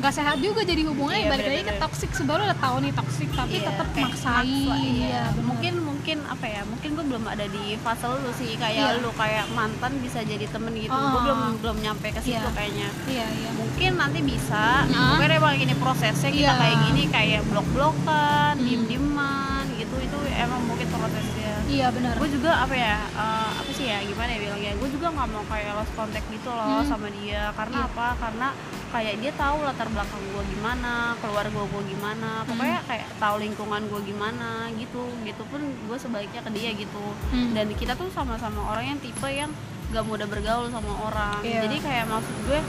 nggak 0.00 0.14
sehat 0.14 0.40
juga 0.40 0.64
jadi 0.64 0.80
hubungannya 0.82 1.20
Iya, 1.20 1.30
balik 1.30 1.44
lagi 1.46 1.62
ke 1.62 1.74
toxic 1.76 2.10
sebenarnya 2.10 2.46
udah 2.46 2.58
tahu 2.58 2.76
nih 2.80 2.92
toxic 2.94 3.28
tapi 3.30 3.52
Iya, 3.54 3.68
tetap 3.68 3.88
maksain 3.92 4.08
maksa, 4.08 4.32
iya. 4.40 4.72
iya 4.80 5.22
bener. 5.28 5.44
mungkin 5.44 5.74
mungkin 5.84 6.18
apa 6.24 6.46
ya 6.48 6.62
mungkin 6.64 6.88
gue 6.90 7.04
belum 7.04 7.24
ada 7.26 7.44
di 7.46 7.62
fase 7.76 8.08
lu 8.08 8.32
sih 8.32 8.56
kayak 8.56 8.96
Iya. 8.96 9.04
lu 9.04 9.12
kayak 9.12 9.44
mantan 9.52 9.92
bisa 10.00 10.24
jadi 10.24 10.40
temen 10.46 10.72
gitu 10.74 10.88
gue 10.88 11.04
Oh. 11.06 11.20
belum 11.20 11.40
belum 11.60 11.76
nyampe 11.78 12.08
ke 12.08 12.20
situ 12.22 12.40
Iya. 12.40 12.48
kayaknya 12.50 12.88
iya 13.06 13.26
iya 13.30 13.50
mungkin 13.52 13.90
nanti 13.94 14.20
bisa 14.22 14.88
Nah. 14.88 15.12
mungkin 15.12 15.28
emang 15.30 15.54
ini 15.58 15.74
prosesnya 15.76 16.30
kita 16.30 16.48
Iya. 16.48 16.52
kayak 16.56 16.76
gini 16.82 17.02
kayak 17.06 17.40
blok 17.44 17.68
blokan 17.70 18.54
Hmm. 18.56 18.64
diem 18.64 18.82
dieman 18.88 19.64
gitu 19.76 19.96
itu 19.98 20.16
emang 20.34 20.64
mungkin 20.64 20.88
prosesnya 20.88 21.52
iya 21.68 21.92
benar 21.92 22.16
gue 22.16 22.28
juga 22.30 22.56
apa 22.58 22.72
ya 22.72 22.96
apa 23.12 23.49
sih 23.80 23.88
ya 23.88 23.98
gimana 24.02 24.28
ya 24.28 24.38
bilangnya 24.42 24.72
gue 24.76 24.88
juga 24.90 25.06
nggak 25.08 25.28
mau 25.30 25.44
kayak 25.46 25.72
lost 25.72 25.92
contact 25.94 26.26
gitu 26.28 26.50
loh 26.50 26.68
Hmm. 26.76 26.86
sama 26.86 27.08
dia 27.10 27.48
karena 27.50 27.78
Iya. 27.78 27.88
apa 27.88 28.06
karena 28.14 28.48
kayak 28.90 29.14
dia 29.16 29.32
tahu 29.34 29.56
latar 29.62 29.88
belakang 29.88 30.22
gue 30.26 30.42
gimana 30.50 30.92
keluarga 31.16 31.48
gue 31.64 31.82
gimana 31.88 32.30
pokoknya 32.44 32.80
kayak 32.84 33.06
tahu 33.16 33.34
lingkungan 33.38 33.82
gue 33.86 34.00
gimana 34.04 34.48
gitu 34.74 35.00
gitu 35.22 35.42
pun 35.46 35.60
gue 35.62 35.96
sebaliknya 35.96 36.40
ke 36.42 36.50
dia 36.52 36.70
gitu 36.74 37.04
Hmm. 37.30 37.50
dan 37.52 37.66
kita 37.72 37.94
tuh 37.94 38.10
sama-sama 38.10 38.60
orang 38.68 38.84
yang 38.86 38.98
tipe 39.00 39.24
yang 39.26 39.48
gak 39.90 40.04
mudah 40.04 40.26
bergaul 40.26 40.68
sama 40.68 40.92
orang 41.00 41.40
Iya. 41.40 41.64
jadi 41.64 41.76
kayak 41.80 42.04
maksud 42.06 42.36
gue 42.44 42.60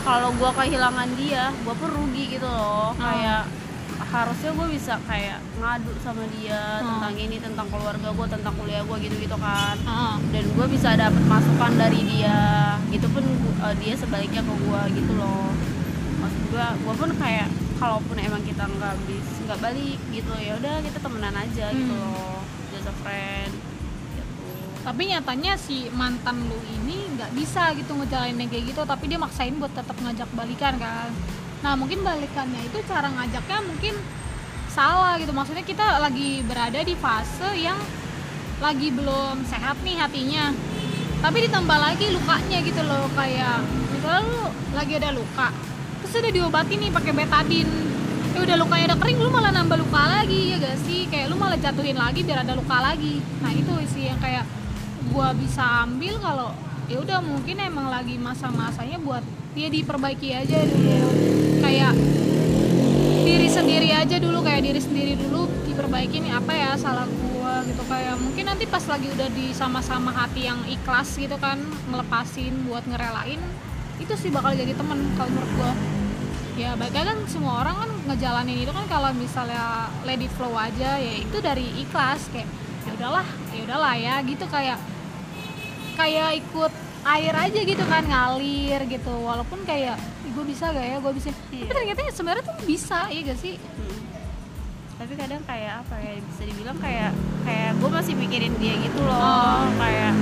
kalau 0.00 0.30
gue 0.32 0.50
kehilangan 0.54 1.08
dia 1.14 1.50
gue 1.52 1.74
pun 1.74 1.90
rugi 1.90 2.24
gitu 2.30 2.46
loh 2.46 2.94
Hmm. 2.94 3.02
kayak 3.02 3.42
harusnya 4.10 4.50
gue 4.50 4.68
bisa 4.68 4.98
kayak 5.00 5.38
ngadu 5.56 5.92
sama 5.98 6.26
dia 6.32 6.58
Hmm. 6.78 6.98
tentang 6.98 7.14
ini 7.16 7.36
tentang 7.38 7.66
keluarga 7.66 8.08
gue 8.10 8.26
tentang 8.28 8.54
kuliah 8.54 8.82
gue 8.82 8.96
gitu 9.00 9.16
gitu 9.18 9.36
kan. 9.36 9.76
Ah, 9.84 10.18
dan 10.28 10.44
gue 10.44 10.66
bisa 10.68 10.94
dapet 10.94 11.22
masukan 11.24 11.72
dari 11.74 12.00
dia. 12.04 12.40
Gitu 12.88 13.06
pun 13.06 13.22
uh, 13.60 13.74
dia 13.76 13.94
sebaliknya 13.94 14.40
ke 14.40 14.50
gue 14.52 14.80
gitu 14.96 15.12
loh. 15.14 15.54
Maksud 16.18 16.42
gue 16.48 16.66
gue 16.80 16.94
pun 16.96 17.10
kayak 17.14 17.48
kalaupun 17.76 18.16
emang 18.18 18.42
kita 18.42 18.66
nggak 18.66 18.94
bisa 19.06 19.38
nggak 19.46 19.60
balik 19.60 19.98
gitu 20.10 20.32
ya 20.36 20.52
udah 20.54 20.76
kita 20.80 20.98
temenan 20.98 21.34
aja 21.34 21.66
gitu 21.70 21.94
Hmm. 21.94 22.10
loh. 22.10 22.42
Just 22.68 22.86
a 22.86 22.94
friend 23.00 23.52
gitu. 24.10 24.50
Tapi 24.80 25.02
nyatanya 25.06 25.52
si 25.54 25.86
mantan 25.90 26.44
lu 26.44 26.58
ini 26.74 27.14
nggak 27.14 27.30
bisa 27.30 27.70
gitu 27.74 27.94
ngejalanin 27.94 28.42
kayak 28.44 28.64
gitu 28.66 28.82
tapi 28.82 29.06
dia 29.06 29.16
maksain 29.16 29.54
buat 29.54 29.70
tetap 29.70 29.94
ngajak 29.96 30.26
balikan 30.32 30.74
kan 30.76 31.10
nah 31.60 31.76
mungkin 31.76 32.00
balikannya 32.00 32.64
itu 32.64 32.80
cara 32.88 33.12
ngajaknya 33.12 33.58
mungkin 33.68 33.94
salah 34.70 35.18
gitu. 35.18 35.34
Maksudnya 35.34 35.66
kita 35.66 35.98
lagi 35.98 36.40
berada 36.46 36.80
di 36.80 36.94
fase 36.96 37.50
yang 37.58 37.76
lagi 38.62 38.88
belum 38.94 39.44
sehat 39.44 39.76
nih 39.82 39.98
hatinya. 39.98 40.54
Tapi 41.20 41.36
ditambah 41.50 41.78
lagi 41.78 42.06
lukanya 42.16 42.58
gitu 42.64 42.80
loh 42.80 43.04
kayak 43.12 43.60
misalnya 43.92 44.24
lu 44.24 44.40
lagi 44.72 44.92
ada 44.96 45.10
luka 45.12 45.52
terus 46.00 46.16
udah 46.16 46.32
diobati 46.32 46.74
nih 46.80 46.90
pakai 46.94 47.12
betadine. 47.12 47.74
Ya 48.30 48.46
udah 48.46 48.56
lukanya 48.56 48.94
udah 48.94 48.98
kering 49.04 49.18
lu 49.20 49.28
malah 49.28 49.52
nambah 49.52 49.76
luka 49.84 50.02
lagi 50.06 50.54
ya 50.54 50.56
gak 50.62 50.78
sih? 50.86 51.10
Kayak 51.10 51.28
lu 51.28 51.36
malah 51.36 51.58
jatuhin 51.60 51.98
lagi 51.98 52.24
biar 52.24 52.46
ada 52.46 52.56
luka 52.56 52.78
lagi. 52.80 53.20
Nah 53.44 53.52
itu 53.52 53.68
sih 53.90 54.08
yang 54.08 54.16
kayak 54.22 54.48
gua 55.10 55.34
bisa 55.34 55.84
ambil 55.84 56.16
kalau 56.22 56.54
ya 56.88 57.02
udah 57.02 57.18
mungkin 57.20 57.58
emang 57.58 57.90
lagi 57.90 58.16
masa-masanya 58.16 58.96
buat 59.02 59.22
dia 59.54 59.68
diperbaiki 59.70 60.28
aja 60.34 60.58
dulu. 60.66 61.08
Kayak 61.60 61.94
diri 63.26 63.48
sendiri 63.50 63.90
aja 63.94 64.16
dulu 64.16 64.38
kayak 64.42 64.62
diri 64.64 64.80
sendiri 64.80 65.14
dulu 65.18 65.46
diperbaiki 65.66 66.22
nih 66.22 66.32
apa 66.34 66.52
ya 66.54 66.70
salah 66.78 67.06
gua 67.06 67.66
gitu. 67.66 67.82
Kayak 67.86 68.16
mungkin 68.22 68.44
nanti 68.46 68.64
pas 68.70 68.84
lagi 68.86 69.10
udah 69.10 69.28
di 69.34 69.50
sama-sama 69.50 70.14
hati 70.14 70.46
yang 70.46 70.60
ikhlas 70.70 71.18
gitu 71.18 71.34
kan 71.38 71.58
ngelepasin 71.90 72.66
buat 72.70 72.86
ngerelain 72.86 73.40
itu 74.00 74.14
sih 74.16 74.32
bakal 74.32 74.56
jadi 74.56 74.72
temen 74.72 74.98
kalau 75.18 75.30
menurut 75.34 75.52
gua. 75.58 75.72
Ya 76.58 76.76
baiknya 76.76 77.14
kan 77.14 77.18
semua 77.24 77.64
orang 77.64 77.76
kan 77.80 77.90
ngejalanin 78.12 78.68
itu 78.68 78.72
kan 78.74 78.84
kalau 78.90 79.10
misalnya 79.16 79.88
it 80.04 80.32
flow 80.36 80.52
aja 80.52 81.00
ya 81.00 81.14
itu 81.22 81.36
dari 81.40 81.64
ikhlas 81.80 82.28
kayak 82.28 82.44
ya 82.84 82.90
udahlah 83.00 83.26
ya 83.54 83.60
udahlah 83.64 83.94
ya 83.96 84.14
gitu 84.28 84.44
kayak 84.50 84.76
kayak 85.96 86.36
ikut 86.40 86.72
air 87.02 87.32
aja 87.32 87.60
gitu 87.62 87.80
kan 87.82 88.02
ngalir 88.02 88.80
gitu 88.84 89.12
walaupun 89.18 89.60
kayak 89.62 89.96
gue 90.26 90.44
bisa 90.44 90.68
gak 90.68 90.84
ya 90.84 90.96
gue 90.96 91.12
bisa 91.12 91.28
Iya. 91.48 91.62
tapi 91.62 91.72
ternyata 91.74 92.00
ya 92.00 92.12
sebenarnya 92.12 92.44
tuh 92.44 92.56
bisa 92.62 92.98
iya 93.08 93.20
gak 93.26 93.38
sih 93.38 93.54
Hmm. 93.56 93.98
tapi 94.96 95.12
kadang 95.14 95.42
kayak 95.42 95.80
apa 95.80 95.94
ya 95.96 96.12
bisa 96.20 96.42
dibilang 96.44 96.76
kayak 96.76 97.10
kayak 97.42 97.70
gue 97.74 97.90
masih 97.90 98.14
mikirin 98.14 98.54
dia 98.54 98.74
gitu 98.78 99.00
loh 99.00 99.16
Oh. 99.16 99.64
kayak 99.74 100.12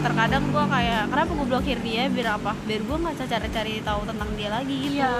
terkadang 0.00 0.44
gue 0.46 0.64
kayak 0.66 1.02
kenapa 1.06 1.30
gue 1.30 1.46
blokir 1.46 1.78
dia 1.78 2.02
biar 2.06 2.28
apa 2.34 2.52
biar 2.62 2.80
gue 2.80 2.96
nggak 2.98 3.16
cari-cari 3.22 3.74
tahu 3.80 4.00
tentang 4.06 4.30
dia 4.34 4.48
lagi 4.50 4.76
gitu 4.86 4.96
iya 4.96 5.12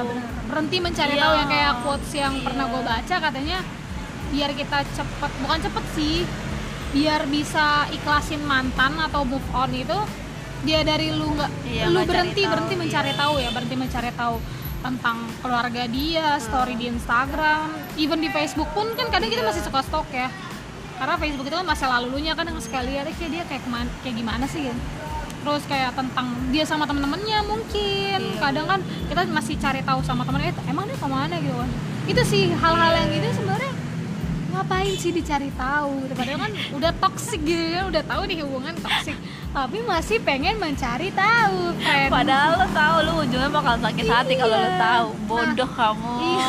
berhenti 0.47 0.77
mencari 0.79 1.15
Iya. 1.15 1.23
tahu 1.23 1.33
yang 1.35 1.49
kayak 1.49 1.73
quotes 1.81 2.11
yang 2.13 2.33
Iya. 2.35 2.45
pernah 2.45 2.65
gue 2.67 2.83
baca 2.83 3.17
katanya 3.23 3.59
biar 4.31 4.51
kita 4.53 4.79
cepet 4.87 5.33
bukan 5.39 5.59
cepet 5.61 5.85
sih 5.93 6.17
biar 6.91 7.23
bisa 7.27 7.67
ikhlasin 7.89 8.43
mantan 8.43 8.95
atau 8.97 9.23
move 9.23 9.45
on 9.53 9.71
itu 9.71 9.99
dia 10.61 10.81
dari 10.83 11.09
lu 11.11 11.33
nggak 11.33 11.51
Iya, 11.64 11.85
lu 11.88 12.05
berhenti 12.05 12.42
tahu, 12.42 12.51
berhenti 12.53 12.75
iya. 12.75 12.81
mencari 12.83 13.12
tahu 13.16 13.35
ya 13.38 13.49
berhenti 13.51 13.77
mencari 13.77 14.11
tahu 14.12 14.37
tentang 14.81 15.16
keluarga 15.40 15.83
dia 15.87 16.40
story 16.40 16.75
di 16.75 16.88
Instagram 16.88 17.68
even 17.96 18.18
di 18.18 18.29
Facebook 18.29 18.68
pun 18.73 18.88
kan 18.96 19.09
kadang 19.09 19.29
kita 19.29 19.42
Iya. 19.44 19.49
masih 19.53 19.62
suka 19.64 19.81
stok 19.85 20.09
ya. 20.12 20.29
Karena 21.01 21.16
Facebook 21.16 21.49
itu 21.49 21.57
kan 21.57 21.64
masa 21.64 21.88
lalunya 21.88 22.37
kan 22.37 22.44
sekali 22.61 22.92
lihat 22.92 23.09
kayak 23.09 23.31
dia 23.33 23.42
kayak 23.49 23.62
ke 23.64 23.70
mana, 23.73 23.88
kayak 24.05 24.16
gimana 24.16 24.44
sih? 24.44 24.68
Gitu 24.68 24.81
terus 25.40 25.64
kayak 25.64 25.96
tentang 25.96 26.37
dia 26.53 26.68
sama 26.68 26.85
temen-temennya 26.85 27.40
mungkin. 27.49 28.20
Iya, 28.20 28.37
kadang 28.37 28.68
kan 28.68 28.81
kita 29.09 29.25
masih 29.33 29.57
cari 29.57 29.81
tahu 29.81 30.05
sama 30.05 30.29
temennya 30.29 30.53
"Eh, 30.53 30.68
emang 30.68 30.85
dia 30.85 31.01
ke 31.01 31.09
mana? 31.09 31.40
Gitu 31.40 31.57
kan. 31.57 31.70
Itu 32.05 32.23
sih 32.29 32.53
hal-hal 32.53 32.92
yang 32.92 33.09
gitu 33.09 33.40
sebenarnya 33.40 33.73
ngapain 34.51 34.92
sih 34.92 35.14
dicari 35.14 35.49
tahu 35.55 36.11
padahal 36.11 36.42
kan 36.42 36.53
udah 36.75 36.92
toxic 36.99 37.40
gitu 37.40 37.70
kan 37.70 37.87
udah 37.87 38.03
tahu 38.03 38.23
nih 38.27 38.42
hubungan 38.42 38.75
toxic 38.77 39.14
tapi 39.51 39.83
masih 39.83 40.19
pengen 40.21 40.57
mencari 40.57 41.11
tahu 41.11 41.75
friend 41.77 42.07
padahal 42.09 42.51
lo 42.55 42.67
tahu 42.71 42.97
lo 43.03 43.13
ujungnya 43.21 43.51
bakal 43.51 43.75
sakit 43.77 44.07
hati 44.07 44.33
kalau 44.35 44.55
lo 44.55 44.63
Iya. 44.63 44.79
tahu. 44.79 45.09
Bodoh 45.27 45.71
kamu. 45.71 46.13
Iya. 46.21 46.47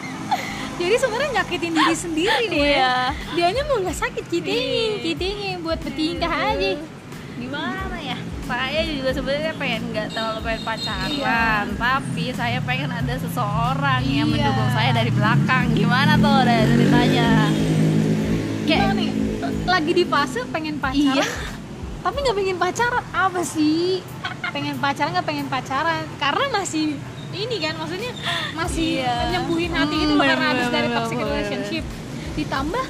jadi 0.80 0.94
sebenarnya 0.96 1.30
nyakitin 1.34 1.72
diri 1.72 1.94
sendiri 1.94 2.46
ya 2.48 2.60
Iya. 2.60 2.94
dianya 3.32 3.62
mau 3.64 3.80
nggak 3.80 3.98
sakit 3.98 4.24
kitanya 4.26 5.00
kitanya 5.00 5.50
buat 5.60 5.78
bertingkah 5.78 6.28
aja. 6.28 6.70
Gimana 7.36 7.96
ya? 7.96 8.18
Saya 8.44 8.80
juga 8.82 9.10
sebenarnya 9.14 9.52
pengen 9.54 9.80
nggak 9.88 10.06
terlalu 10.10 10.38
pengen 10.42 10.62
pacaran 10.62 11.08
Iya. 11.08 11.40
tapi 11.72 12.24
saya 12.34 12.58
pengen 12.60 12.90
ada 12.90 13.14
seseorang 13.16 14.02
yang 14.04 14.28
Iya. 14.28 14.34
mendukung 14.44 14.70
saya 14.70 14.90
dari 14.92 15.08
belakang. 15.08 15.64
Gimana 15.72 16.12
tuh 16.14 16.44
dari 16.44 16.64
ceritanya? 16.68 17.28
Nih 18.92 19.10
lagi 19.64 19.92
di 19.94 20.04
fase 20.04 20.44
pengen 20.46 20.76
pacaran? 20.76 21.16
Iya. 21.16 21.28
Tapi 22.00 22.16
nggak 22.18 22.32
pengen 22.34 22.56
pacaran. 22.56 23.04
Apa 23.10 23.40
sih? 23.42 24.00
Pengen 24.50 24.76
pacaran 24.76 25.10
nggak 25.12 25.26
pengen 25.26 25.46
pacaran? 25.46 26.04
Karena 26.16 26.44
masih 26.50 26.96
ini 27.30 27.56
kan 27.58 27.74
maksudnya 27.76 28.10
masih 28.52 29.00
Iya. 29.00 29.14
nyembuhin 29.30 29.70
hati 29.70 29.94
gitu 29.96 30.12
Hmm, 30.12 30.20
karena 30.20 30.34
bener, 30.36 30.50
habis 30.52 30.68
dari 30.68 30.88
toxic 30.90 31.16
bener. 31.16 31.28
relationship. 31.30 31.84
Ditambah 32.34 32.84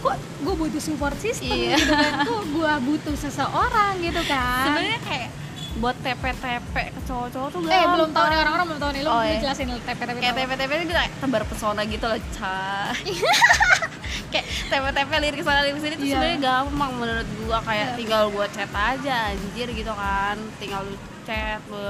kok 0.00 0.14
gue 0.16 0.54
butuh 0.56 0.80
support 0.80 1.16
system 1.16 1.50
Iya. 1.50 1.76
gitu 1.76 1.90
kan? 1.90 2.12
Kok 2.22 2.42
gue 2.50 2.72
butuh 2.84 3.14
seseorang 3.14 3.92
gitu 3.98 4.22
kan? 4.24 4.64
Sebenarnya 4.68 5.00
kayak 5.02 5.28
buat 5.72 5.96
TP-TP 5.96 6.74
ke 6.92 7.00
cowok-cowok 7.04 7.48
tuh 7.48 7.60
eh 7.64 7.86
belum 7.88 8.10
tahu 8.10 8.26
nih 8.26 8.38
orang-orang 8.38 8.66
belum 8.68 8.80
tahu 8.80 8.90
nih. 8.90 9.02
Lo 9.02 9.10
Oh, 9.12 9.22
iya. 9.22 9.38
jelasin 9.38 9.66
TP-TP 9.76 10.18
kayak 10.20 10.34
TP-TP 10.36 10.70
itu 10.78 10.92
kayak 10.92 11.10
tebar 11.16 11.42
pesona 11.44 11.82
gitu 11.84 12.04
loh 12.04 12.18
ca 12.32 12.54
kayak 14.30 14.46
TP-TP 14.66 15.10
lirik 15.20 15.40
sana 15.40 15.60
lirik 15.60 15.78
sini 15.78 15.94
tuh 15.94 16.02
Iya. 16.02 16.14
sebenarnya 16.14 16.38
gampang 16.40 16.92
menurut 16.96 17.28
gua 17.40 17.58
kayak 17.60 17.86
Iya. 17.86 17.96
tinggal 17.96 18.22
gua 18.28 18.46
chat 18.46 18.70
aja 18.70 19.16
anjir 19.28 19.68
gitu 19.68 19.92
kan 19.92 20.36
tinggal 20.56 20.82
lu 20.82 20.94
chat 21.22 21.60
lu 21.66 21.82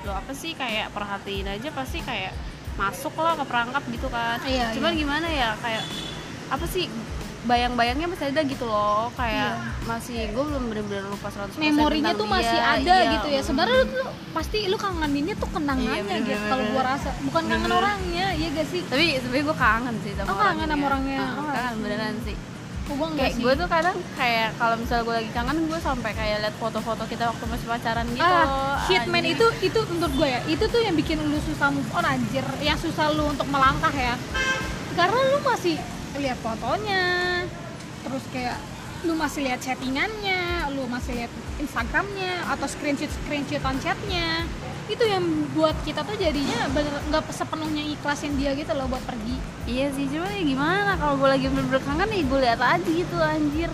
lu 0.00 0.10
apa 0.10 0.32
sih 0.32 0.52
kayak 0.52 0.90
perhatiin 0.90 1.46
aja 1.46 1.68
pasti 1.70 2.00
kayak 2.00 2.32
masuk 2.74 3.12
lah 3.14 3.34
ke 3.34 3.44
perangkap 3.44 3.82
gitu 3.86 4.08
kan 4.08 4.38
Iya, 4.42 4.72
cuman 4.72 4.92
iya. 4.92 4.98
gimana 4.98 5.26
ya 5.28 5.48
kayak 5.56 5.84
apa 6.48 6.66
sih 6.66 6.90
bayang-bayangnya 7.40 8.04
masih 8.06 8.26
ada 8.28 8.40
gitu 8.42 8.64
loh 8.64 9.08
kayak 9.14 9.56
Iya. 9.56 9.88
masih 9.88 10.28
gue 10.28 10.44
belum 10.44 10.64
bener-bener 10.66 11.04
lupa 11.06 11.28
100% 11.28 11.56
memorinya 11.58 12.12
tuh 12.12 12.28
masih 12.28 12.52
dia. 12.54 12.74
ada 12.74 12.94
Iya, 12.94 13.10
gitu 13.10 13.28
ya 13.28 13.40
sebenarnya 13.40 13.76
lu 13.82 14.04
pasti 14.30 14.58
lu 14.64 14.76
kangeninnya 14.76 15.34
tuh 15.34 15.48
kenangannya 15.48 15.96
Iya, 15.96 16.04
bener, 16.04 16.28
gitu 16.28 16.44
kalau 16.46 16.64
gua 16.68 16.82
rasa 16.86 17.08
bukan 17.22 17.42
kangen 17.42 17.64
Bener. 17.64 17.80
orangnya 17.80 18.26
iya 18.30 18.48
gak 18.50 18.68
sih 18.68 18.80
tapi 18.84 19.04
sebenarnya 19.16 19.44
gue 19.46 19.56
kangen 19.58 19.94
sih 19.98 20.12
sama 20.14 20.28
Oh, 20.28 20.36
kangen 20.38 20.68
sama 20.68 20.84
orangnya. 20.86 21.18
Ah, 21.18 21.30
Oh, 21.32 21.44
kangen 21.46 21.72
iya. 21.72 21.80
beneran 21.80 22.16
sih 22.22 22.36
gua 22.90 23.06
kayak 23.08 23.34
gue 23.38 23.52
tuh 23.54 23.68
kadang 23.70 23.96
kayak 24.12 24.48
kalau 24.58 24.74
misalnya 24.74 25.04
gue 25.06 25.14
lagi 25.16 25.30
kangen 25.30 25.56
gue 25.64 25.78
sampai 25.80 26.10
kayak 26.10 26.36
liat 26.42 26.56
foto-foto 26.58 27.06
kita 27.06 27.24
waktu 27.24 27.44
masih 27.46 27.66
pacaran 27.68 28.06
gitu 28.10 28.26
ah 28.26 28.82
hitman 28.84 29.22
anjir. 29.22 29.32
itu 29.32 29.46
itu 29.64 29.78
menurut 29.88 30.12
gue 30.12 30.28
ya 30.28 30.40
itu 30.44 30.64
tuh 30.66 30.80
yang 30.82 30.92
bikin 30.92 31.22
lu 31.22 31.38
susah 31.40 31.70
move 31.70 31.86
on 31.92 32.02
anjir 32.04 32.42
yang 32.58 32.74
susah 32.74 33.14
lu 33.14 33.24
untuk 33.24 33.46
melangkah 33.46 33.94
ya 33.94 34.18
karena 34.92 35.18
lu 35.24 35.38
masih 35.40 35.78
lihat 36.18 36.38
fotonya 36.42 37.04
terus 38.00 38.24
kayak 38.32 38.58
lu 39.06 39.16
masih 39.16 39.46
lihat 39.46 39.60
chattingannya 39.62 40.68
lu 40.76 40.84
masih 40.90 41.14
lihat 41.16 41.32
instagramnya 41.56 42.44
atau 42.48 42.66
screenshot 42.68 43.08
screenshotan 43.08 43.76
chatnya. 43.80 44.44
Itu 44.90 45.06
yang 45.06 45.22
buat 45.54 45.76
kita 45.86 46.02
tuh 46.02 46.18
jadinya 46.18 46.66
bener 46.74 46.90
nggak 47.08 47.30
sepenuhnya 47.30 47.84
ikhlasin 47.94 48.34
dia 48.40 48.56
gitu 48.58 48.72
loh 48.74 48.90
buat 48.90 49.04
pergi. 49.06 49.36
Iya 49.68 49.92
sih 49.94 50.08
cuma 50.10 50.26
ya 50.26 50.42
gimana 50.42 50.98
kalau 50.98 51.14
gue 51.20 51.28
lagi 51.30 51.46
bener-bener 51.46 51.82
kangen 51.84 52.08
nih 52.10 52.22
gue 52.26 52.38
liat 52.42 52.60
aja 52.60 52.90
gitu 52.90 53.16
anjir. 53.20 53.70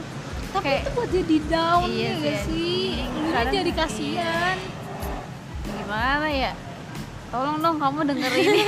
Tapi 0.52 0.62
Kayak- 0.66 0.82
itu 0.82 0.90
buat 0.92 1.10
jadi 1.10 1.36
down 1.50 1.82
Iya 1.88 2.04
ya 2.04 2.12
sih, 2.12 2.20
gak 2.20 2.38
sih? 2.46 2.86
Kadang- 3.32 3.54
jadi 3.54 3.70
kasihan. 3.72 4.56
Gimana 5.66 6.26
ya 6.28 6.52
tolong 7.26 7.58
dong 7.58 7.76
kamu 7.76 8.00
denger 8.06 8.32
ini 8.32 8.60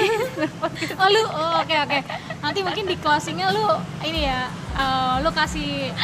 oh 1.01 1.09
lu 1.09 1.23
oh, 1.25 1.62
oke 1.62 1.77
oke 1.79 1.99
nanti 2.38 2.59
mungkin 2.61 2.85
di 2.85 2.97
closingnya 2.97 3.49
lu 3.51 3.64
ini 4.03 4.27
ya 4.27 4.47
eh, 4.75 5.14
lu 5.21 5.31
kasih 5.31 5.94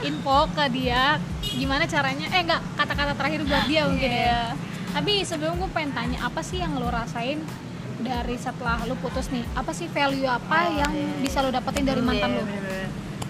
info 0.00 0.46
ke 0.50 0.64
dia 0.70 1.18
gimana 1.42 1.84
caranya 1.84 2.26
eh 2.28 2.40
enggak 2.40 2.62
kata-kata 2.74 3.12
terakhir 3.14 3.40
buat 3.44 3.64
dia 3.64 3.82
mungkin 3.84 4.10
Iya. 4.10 4.26
ya 4.26 4.42
tapi 4.94 5.12
sebelum 5.22 5.58
gue 5.58 5.70
pengen 5.70 5.90
tanya 5.90 6.18
apa 6.22 6.38
sih 6.40 6.58
yang 6.58 6.74
lu 6.74 6.86
rasain 6.86 7.42
dari 7.98 8.36
setelah 8.36 8.78
lu 8.84 8.94
putus 8.94 9.26
nih 9.28 9.42
apa 9.52 9.70
sih 9.70 9.88
value 9.88 10.26
apa 10.28 10.56
Oh, 10.60 10.76
yang 10.76 10.92
iya. 10.92 11.18
bisa 11.18 11.40
lu 11.40 11.50
dapetin 11.50 11.82
dari 11.82 11.98
mantan 11.98 12.30
Iya, 12.30 12.38
lu. 12.38 12.44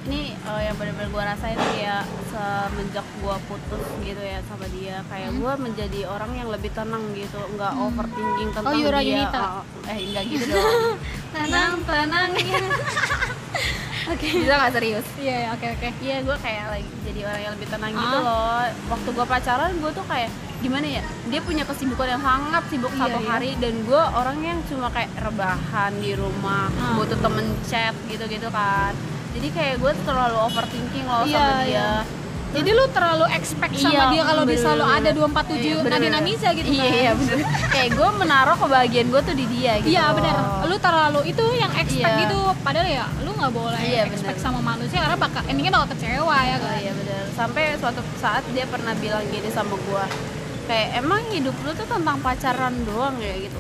Ini 0.05 0.21
eh, 0.35 0.61
yang 0.62 0.77
benar-benar 0.77 1.09
gue 1.09 1.23
rasain 1.27 1.57
ya 1.75 2.05
semenjak 2.27 3.07
gue 3.17 3.37
putus 3.47 3.83
gitu 4.01 4.21
ya 4.21 4.38
sama 4.45 4.69
dia. 4.71 5.01
Kayak 5.07 5.31
Hmm. 5.31 5.40
gue 5.40 5.53
menjadi 5.62 6.01
orang 6.07 6.33
yang 6.35 6.49
lebih 6.49 6.71
tenang 6.71 7.05
gitu 7.12 7.40
nggak 7.51 7.73
overthinking 7.75 8.51
tentang 8.53 8.75
Yura 8.75 9.01
dia. 9.01 9.09
Yunita. 9.23 9.40
Oh, 9.40 9.64
eh 9.87 9.99
enggak 10.03 10.25
gitu 10.29 10.45
dong. 10.47 10.97
Tenang 11.35 11.73
tenang. 11.83 12.31
Oke. 14.05 14.27
Bisa 14.37 14.53
nggak 14.55 14.73
serius? 14.73 15.07
Iya 15.17 15.35
iya, 15.35 15.49
oke 15.51 15.67
oke. 15.67 15.88
Iya 15.99 16.17
gue 16.21 16.37
kayak 16.38 16.64
lagi 16.69 16.88
jadi 17.03 17.21
orang 17.25 17.40
yang 17.40 17.53
lebih 17.57 17.69
tenang 17.71 17.90
gitu 17.90 18.05
Ah. 18.14 18.21
loh. 18.21 18.61
Waktu 18.90 19.09
gue 19.11 19.27
pacaran 19.27 19.73
gue 19.75 19.90
tuh 19.90 20.05
kayak 20.05 20.31
gimana 20.57 20.87
ya 20.90 21.03
Dia 21.27 21.40
punya 21.40 21.61
kesibukan 21.62 22.09
yang 22.11 22.23
sangat 22.23 22.64
sibuk 22.69 22.88
Iya, 22.90 23.01
satu 23.03 23.19
iya. 23.19 23.29
hari 23.31 23.51
Dan 23.59 23.85
gue 23.85 24.01
orang 24.01 24.38
yang 24.40 24.59
cuma 24.64 24.88
kayak 24.88 25.12
rebahan 25.19 25.93
di 25.99 26.12
rumah 26.12 26.69
Ah. 26.71 26.97
Butuh 26.97 27.17
temen 27.19 27.45
chat 27.62 27.93
gitu-gitu 28.07 28.49
kan 28.51 28.93
Jadi 29.35 29.49
kayak 29.51 29.75
gue 29.77 29.92
terlalu 30.01 30.37
overthinking 30.40 31.05
loh 31.05 31.23
Iya, 31.25 31.35
sama 31.37 31.55
dia 31.59 31.66
iya. 31.66 31.88
jadi 32.55 32.70
lu 32.70 32.85
terlalu 32.88 33.25
expect 33.33 33.73
sama 33.75 33.90
Iya, 33.90 34.03
dia 34.09 34.23
kalau 34.23 34.42
bisa 34.47 34.68
lu 34.73 34.85
ada 34.87 35.11
bener-bener. 35.11 35.42
247 35.51 35.51
Iya, 35.51 35.75
Nadine 35.75 35.83
bener-bener. 35.85 36.14
Amisa 36.16 36.49
gitu 36.53 36.66
Iya 36.68 36.79
kan 36.81 36.94
iya 36.94 37.12
bener 37.12 37.37
Kayak 37.68 37.90
gue 37.92 38.09
menaruh 38.16 38.57
kebahagiaan 38.57 39.09
gue 39.11 39.20
tuh 39.20 39.35
di 39.35 39.47
dia 39.49 39.73
gitu 39.77 39.90
Iya 39.90 40.05
benar. 40.12 40.35
Lu 40.64 40.77
terlalu 40.79 41.20
itu 41.27 41.44
yang 41.53 41.73
expect 41.75 42.07
Iya. 42.09 42.23
gitu. 42.23 42.38
Padahal 42.61 42.87
ya 42.88 43.05
lu 43.20 43.31
nggak 43.33 43.53
boleh 43.53 43.81
Iya, 43.81 44.03
expect 44.07 44.38
benar. 44.38 44.47
sama 44.47 44.61
manusia 44.62 44.99
karena 45.01 45.18
bakal 45.18 45.42
endingnya 45.44 45.73
bakal 45.73 45.88
kecewa 45.92 46.37
ya 46.40 46.57
kan. 46.57 46.75
iya 46.77 46.92
bener 46.94 47.23
Sampai 47.33 47.62
suatu 47.75 48.01
saat 48.14 48.42
dia 48.49 48.64
pernah 48.64 48.94
bilang 48.94 49.27
gini 49.27 49.51
sama 49.51 49.75
gue 49.75 50.05
Kayak 50.64 50.88
emang 50.97 51.20
hidup 51.29 51.57
lu 51.59 51.70
tuh 51.73 51.85
tentang 51.85 52.16
pacaran 52.18 52.75
doang 52.85 53.18
ya 53.18 53.35
gitu 53.37 53.59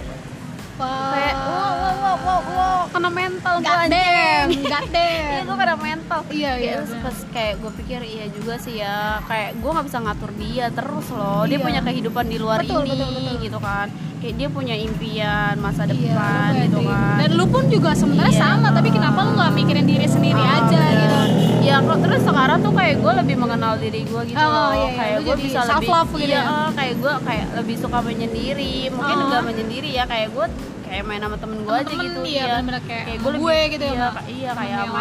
Wah. 0.74 1.14
kayak 1.14 1.34
wow 1.36 1.70
wow 1.72 1.94
wow 1.94 2.16
wow, 2.18 2.40
wow 2.50 2.80
kena 2.90 3.06
mental 3.06 3.54
gue 3.56 3.78
damn, 3.86 4.50
god 4.64 4.82
iya 4.82 4.90
damn. 4.90 5.33
Kena 5.64 5.76
mental 5.76 6.20
Iya, 6.26 6.52
iya, 6.54 6.72
Kayak 6.76 6.76
terus 6.76 6.92
bener. 7.18 7.32
kayak 7.32 7.54
gue 7.56 7.72
pikir 7.74 8.00
iya 8.04 8.24
juga 8.28 8.54
sih 8.56 8.74
ya 8.76 8.96
kayak 9.24 9.50
gue 9.56 9.70
nggak 9.70 9.86
bisa 9.86 9.98
ngatur 9.98 10.30
dia 10.36 10.66
terus 10.68 11.06
loh 11.10 11.42
dia 11.42 11.56
Iya. 11.56 11.64
punya 11.64 11.80
kehidupan 11.82 12.24
di 12.26 12.36
luar 12.36 12.58
Betul, 12.60 12.84
ini 12.84 12.92
betul, 12.92 13.08
betul. 13.10 13.36
gitu 13.40 13.58
kan 13.58 13.86
kayak 14.20 14.34
dia 14.34 14.48
punya 14.48 14.74
impian 14.74 15.54
masa 15.58 15.82
Iya, 15.82 15.90
depan 15.90 16.48
lu 16.50 16.62
gitu 16.62 16.78
kan 16.82 17.16
Dan 17.16 17.30
lu 17.32 17.44
pun 17.46 17.64
juga 17.66 17.90
sebenarnya 17.92 18.30
Iya. 18.30 18.42
sama, 18.42 18.68
tapi 18.70 18.88
kenapa 18.90 19.18
lu 19.20 19.30
nggak 19.34 19.52
mikirin 19.54 19.86
diri 19.86 20.06
sendiri 20.06 20.38
Ah, 20.38 20.60
aja 20.60 20.76
bener. 20.78 21.00
gitu? 21.00 21.18
ya 21.64 21.80
kok 21.80 21.96
terus 21.98 22.20
sekarang 22.20 22.58
tuh 22.60 22.72
kayak 22.72 22.94
gue 23.00 23.12
lebih 23.16 23.36
mengenal 23.38 23.74
diri 23.80 24.00
gue 24.04 24.22
gitu 24.26 24.36
Oh, 24.36 24.44
loh 24.44 24.68
iya, 24.70 24.84
iya. 24.84 24.92
kayak 24.94 25.18
gue 25.22 25.36
bisa 25.40 25.58
self 25.64 25.80
lebih 25.80 26.12
gitu 26.14 26.28
iya, 26.28 26.36
ya? 26.38 26.42
eh, 26.44 26.68
kayak 26.76 26.94
gue 27.00 27.12
kayak 27.24 27.46
lebih 27.56 27.76
suka 27.80 27.98
menyendiri 28.00 28.76
mungkin 28.92 29.16
Oh. 29.16 29.24
enggak 29.24 29.42
menyendiri 29.42 29.88
ya 29.90 30.04
kayak 30.04 30.28
gue 30.30 30.46
kayak 30.84 31.02
main 31.02 31.18
sama 31.18 31.36
temen 31.40 31.58
gue 31.58 31.72
aja 31.74 31.88
gitu 31.90 32.18
iya, 32.22 32.44
bener-bener 32.60 32.82
kayak 32.84 33.02
kayak 33.02 33.16
sama 33.16 33.24
gue 33.24 33.32
lebih 33.32 33.42
gue 33.42 33.58
gitu 33.72 33.84
ya, 33.84 33.92
iya, 33.96 34.08
iya 34.28 34.50
kayak 34.52 34.70
yang 34.70 34.92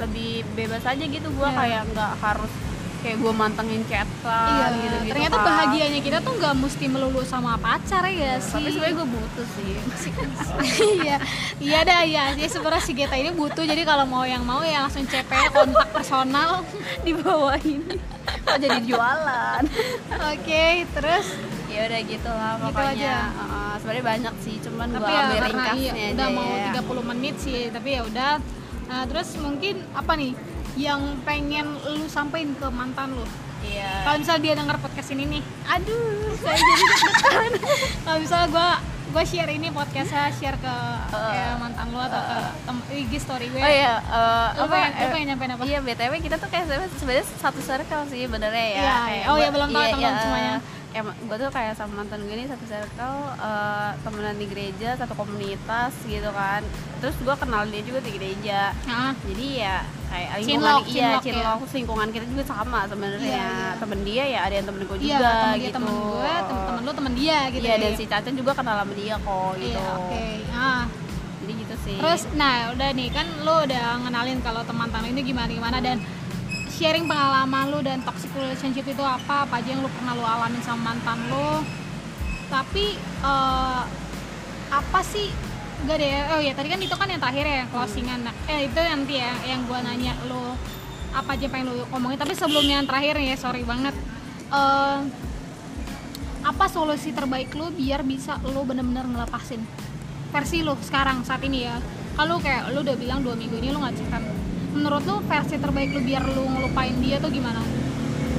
lebih 0.00 0.30
bebas 0.52 0.82
aja 0.82 1.00
gitu. 1.00 1.28
Gue 1.28 1.44
Iya. 1.44 1.56
kayak 1.56 1.82
nggak 1.90 2.12
harus 2.18 2.52
kayak 2.98 3.14
gue 3.16 3.30
mantengin 3.30 3.82
chatan 3.84 4.50
Iya, 4.50 4.66
gitu 4.74 4.96
gitu 4.98 5.06
ternyata 5.08 5.38
bahagianya 5.38 6.00
kita 6.02 6.18
tuh 6.18 6.34
nggak 6.34 6.54
mesti 6.56 6.84
melulu 6.86 7.22
sama 7.22 7.54
pacar 7.56 8.02
ya 8.04 8.42
sih. 8.42 8.58
tapi 8.58 8.68
sebenarnya 8.68 8.94
gue 8.96 9.08
butuh 9.08 9.46
sih. 9.48 9.72
Iya 10.98 11.16
iya 11.58 11.78
dah 11.82 12.02
iya. 12.02 12.24
Jadi 12.34 12.48
sebenarnya 12.48 12.82
si 12.82 12.92
Geta 12.92 13.14
ini 13.14 13.30
butuh. 13.30 13.62
Jadi 13.62 13.82
kalau 13.82 14.02
mau 14.04 14.24
yang 14.24 14.42
mau 14.42 14.62
ya 14.62 14.82
langsung 14.82 15.04
CP 15.04 15.30
kontak 15.48 15.88
personal. 15.88 16.66
Di 17.06 17.14
bawah 17.14 17.54
ini. 17.60 17.98
Kok 18.44 18.58
jadi 18.58 18.78
jualan. 18.82 19.62
Oke 20.32 20.64
terus? 20.90 21.26
Ya 21.68 21.86
udah 21.86 22.00
gitu 22.02 22.26
lah 22.28 22.52
Gitu 22.56 22.64
pokoknya. 22.66 22.90
aja. 22.90 23.14
Uh, 23.38 23.74
sebenarnya 23.78 24.04
banyak 24.04 24.34
sih 24.40 24.54
cuman 24.58 24.88
gua 24.90 25.06
ya 25.06 25.20
ambil 25.22 25.38
karena 25.38 25.46
ringkasnya 25.46 25.78
iya, 25.78 25.92
aja 25.94 26.14
udah 26.14 26.28
mau 26.28 26.50
ya. 26.50 26.72
30 26.74 27.10
menit 27.14 27.34
sih 27.38 27.58
tapi 27.70 27.88
ya 27.94 28.00
udah 28.02 28.30
Nah, 28.88 29.04
terus 29.04 29.36
mungkin 29.36 29.84
apa 29.92 30.12
nih 30.14 30.32
yang 30.74 31.00
pengen 31.22 31.66
lu 31.86 32.06
sampein 32.06 32.52
ke 32.52 32.66
mantan 32.68 33.12
lu? 33.12 33.24
Iya. 33.60 33.90
Kalau 34.02 34.16
misalnya 34.16 34.42
dia 34.44 34.54
denger 34.54 34.76
podcast 34.78 35.10
ini 35.10 35.24
nih 35.28 35.42
aduh 35.66 36.30
saya 36.36 36.56
jadi 36.56 36.82
deg-degan. 36.94 37.52
Kalau 38.00 38.18
misalnya 38.18 38.48
gue 38.48 38.68
gue 39.08 39.24
share 39.24 39.50
ini 39.50 39.68
podcastnya 39.68 40.28
share 40.30 40.54
ke 40.56 40.74
kayak 41.10 41.56
mantan 41.56 41.86
lu 41.88 41.98
atau 41.98 42.20
ke 42.22 42.36
tem- 42.62 42.86
IG 43.00 43.12
story 43.18 43.46
gue. 43.48 43.58
Oh 43.58 43.66
iya 43.66 43.98
uh, 44.04 44.48
lu 44.54 44.62
apa 44.62 44.70
pengen, 44.70 44.90
lu 44.90 45.00
eh, 45.00 45.10
pengen 45.10 45.26
nyampein 45.28 45.50
apa? 45.50 45.62
Iya 45.64 45.78
btw 45.80 46.12
kita 46.18 46.36
tuh 46.36 46.48
kayak 46.48 46.64
sebenarnya- 46.94 47.30
satu 47.36 47.58
circle 47.58 48.02
sih 48.06 48.24
benernya 48.24 48.66
ya. 48.68 48.78
Iya, 48.78 48.94
Kayak 48.94 49.10
iya. 49.10 49.24
Oh, 49.26 49.34
iya, 49.34 49.42
gua- 49.42 49.54
belum 49.54 49.68
tahu 49.68 49.84
teman-teman 49.90 50.22
semuanya. 50.22 50.54
Emang 50.96 51.14
gue 51.20 51.36
tuh 51.36 51.50
kayak 51.52 51.76
sama 51.76 52.00
mantan 52.00 52.24
gue 52.24 52.34
ini 52.34 52.48
satu 52.48 52.64
circle 52.64 53.18
uh, 53.36 53.92
temenan 54.00 54.36
di 54.40 54.46
gereja 54.48 54.96
satu 54.96 55.12
komunitas 55.12 55.92
gitu 56.08 56.30
kan. 56.32 56.64
Terus 56.98 57.16
gue 57.20 57.34
kenal 57.36 57.68
dia 57.68 57.82
juga 57.84 58.00
di 58.00 58.10
gereja. 58.16 58.72
Ah, 58.88 59.12
jadi 59.28 59.46
ya 59.60 59.76
kayak 60.08 60.30
lingkungan 60.40 60.64
Cinlok, 60.64 60.84
iya 60.88 61.10
cinlok 61.20 61.60
ya. 61.60 61.74
lingkungan 61.76 62.08
kita 62.08 62.24
juga 62.32 62.44
sama 62.48 62.80
sebenarnya. 62.88 63.28
Iya, 63.28 63.44
iya. 63.44 63.68
temen 63.76 64.00
dia 64.02 64.24
ya 64.24 64.40
ada 64.48 64.54
yang 64.56 64.66
temen 64.66 64.82
gue 64.88 64.96
iya 64.96 65.18
juga 65.20 65.28
temen 65.28 65.48
dia 65.52 65.60
gitu. 65.60 65.76
temen 65.76 65.92
gue 65.92 66.32
temen, 66.48 66.62
temen 66.64 66.80
lu 66.80 66.92
temen 66.96 67.12
dia 67.12 67.38
gitu 67.52 67.64
iya 67.68 67.74
ya. 67.76 67.82
dan 67.84 67.92
si 67.92 68.04
Caca 68.08 68.30
juga 68.32 68.52
kenal 68.56 68.76
sama 68.80 68.94
dia 68.96 69.14
kok 69.20 69.52
gitu. 69.60 69.76
iya 69.76 69.84
oke. 70.00 70.24
Ah. 70.56 70.82
Jadi 71.38 71.52
gitu 71.64 71.74
sih. 71.84 71.96
Terus 72.00 72.22
nah 72.36 72.54
udah 72.72 72.88
nih 72.96 73.08
kan 73.12 73.26
lu 73.44 73.54
udah 73.68 73.84
ngenalin 74.04 74.38
kalau 74.40 74.62
teman-teman 74.64 75.08
ini 75.12 75.20
gimana 75.20 75.48
gimana 75.52 75.78
dan 75.84 75.96
sharing 76.78 77.10
pengalaman 77.10 77.74
lu 77.74 77.82
dan 77.82 77.98
toxic 78.06 78.30
relationship 78.38 78.86
itu 78.86 79.02
apa? 79.02 79.42
Apa 79.50 79.58
aja 79.58 79.74
yang 79.74 79.82
lu 79.82 79.90
pernah 79.90 80.14
lu 80.14 80.22
alamin 80.22 80.62
sama 80.62 80.94
mantan 80.94 81.18
lu? 81.26 81.66
Tapi 82.46 82.94
eh, 83.02 83.82
apa 84.70 85.00
sih? 85.02 85.34
Enggak 85.78 85.98
deh, 86.02 86.10
oh 86.34 86.40
ya 86.42 86.52
tadi 86.54 86.68
kan 86.70 86.78
itu 86.82 86.94
kan 86.94 87.06
yang 87.10 87.22
terakhir 87.22 87.46
ya 87.46 87.62
closingan. 87.70 88.22
Nah, 88.22 88.34
Eh 88.46 88.70
itu 88.70 88.78
nanti 88.78 89.18
ya 89.18 89.34
yang 89.42 89.66
gua 89.66 89.82
nanya 89.82 90.14
lu 90.30 90.54
apa 91.10 91.34
aja 91.34 91.46
yang 91.46 91.52
pengen 91.54 91.66
lu 91.72 91.82
ngomongin 91.88 92.18
Tapi 92.20 92.34
sebelum 92.36 92.66
yang 92.66 92.86
terakhir 92.86 93.18
ya, 93.18 93.34
sorry 93.34 93.66
banget. 93.66 93.94
Eh, 94.54 95.00
Apa 96.38 96.70
solusi 96.70 97.10
terbaik 97.10 97.52
lu 97.58 97.68
biar 97.74 98.06
bisa 98.06 98.38
lu 98.46 98.62
bener-bener 98.62 99.04
ngelepasin? 99.04 99.58
Versi 100.30 100.62
lu 100.62 100.78
sekarang 100.80 101.26
saat 101.26 101.42
ini 101.42 101.66
ya. 101.66 101.82
Kalau 102.14 102.38
kayak 102.38 102.70
lu 102.72 102.86
udah 102.86 102.96
bilang 102.96 103.20
dua 103.26 103.34
minggu 103.34 103.58
ini 103.58 103.74
lu 103.74 103.82
nggak 103.82 103.98
menurut 104.70 105.02
lu 105.02 105.16
versi 105.22 105.56
terbaik 105.56 105.90
lu 105.90 106.00
biar 106.00 106.22
lu 106.24 106.42
ngelupain 106.46 106.94
dia 106.98 107.16
tuh 107.18 107.28
gimana? 107.28 107.60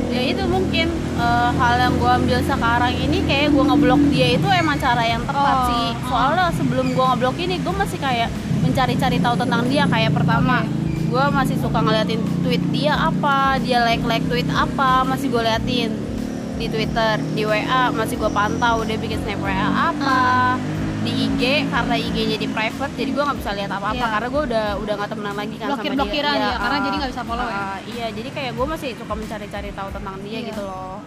Ya 0.10 0.22
itu 0.24 0.42
mungkin 0.46 0.88
eh, 1.18 1.50
hal 1.54 1.74
yang 1.78 1.94
gue 1.96 2.08
ambil 2.10 2.39
sekarang 2.42 2.94
ini 2.94 3.20
kayak 3.24 3.52
gue 3.52 3.63
ngeblok 3.63 4.02
dia 4.10 4.28
itu 4.34 4.48
emang 4.48 4.78
cara 4.78 5.04
yang 5.04 5.22
tepat 5.22 5.56
Oh, 5.56 5.65
sih. 5.68 5.88
oh. 5.92 6.08
soalnya 6.08 6.48
sebelum 6.52 6.88
gue 6.92 7.06
ngeblok 7.06 7.36
ini 7.38 7.56
gue 7.60 7.74
masih 7.74 8.00
kayak 8.00 8.30
mencari-cari 8.60 9.18
tahu 9.20 9.36
tentang 9.36 9.68
dia. 9.68 9.84
Kayak 9.86 10.15
pertama 10.15 10.63
gue 11.10 11.26
masih 11.30 11.58
suka 11.58 11.82
ngeliatin 11.82 12.22
tweet 12.42 12.62
dia 12.70 12.94
apa 12.94 13.58
dia 13.58 13.82
like 13.82 14.06
like 14.06 14.22
tweet 14.30 14.46
apa 14.48 15.02
masih 15.04 15.28
gue 15.28 15.42
liatin 15.42 15.89
di 16.56 16.68
Twitter 16.68 17.18
di 17.34 17.44
WA 17.44 17.89
masih 17.89 18.20
gue 18.20 18.30
pantau 18.30 18.84
dia 18.84 18.94
bikin 18.94 19.18
snap 19.24 19.42
WA 19.42 19.58
apa 19.89 20.54
di 20.99 21.12
IG 21.21 21.41
karena 21.67 21.95
IG 21.97 22.17
jadi 22.31 22.45
private 22.47 22.93
jadi 22.93 23.09
gue 23.09 23.23
nggak 23.23 23.39
bisa 23.39 23.51
lihat 23.53 23.71
apa-apa 23.71 23.97
Iya. 23.99 24.07
karena 24.09 24.27
gue 24.29 24.43
udah 24.45 24.65
udah 24.77 24.93
nggak 24.95 25.09
temenan 25.09 25.35
lagi 25.35 25.55
kan 25.55 25.67
Blokir- 25.67 25.79
sama 25.79 25.85
dia 25.85 25.97
blokiran 25.97 26.33
Iya, 26.33 26.43
ya, 26.45 26.55
karena 26.57 26.75
ah, 26.75 26.81
jadi 26.81 26.95
nggak 26.95 27.12
bisa 27.12 27.23
follow 27.23 27.47
ya? 27.47 27.57
ah, 27.57 27.77
iya 27.85 28.07
jadi 28.09 28.29
kayak 28.29 28.51
gue 28.53 28.65
masih 28.67 28.89
suka 28.93 29.13
mencari-cari 29.13 29.69
tahu 29.71 29.89
tentang 29.89 30.15
dia 30.19 30.31
Iya. 30.35 30.47
gitu 30.47 30.62
loh 30.63 30.97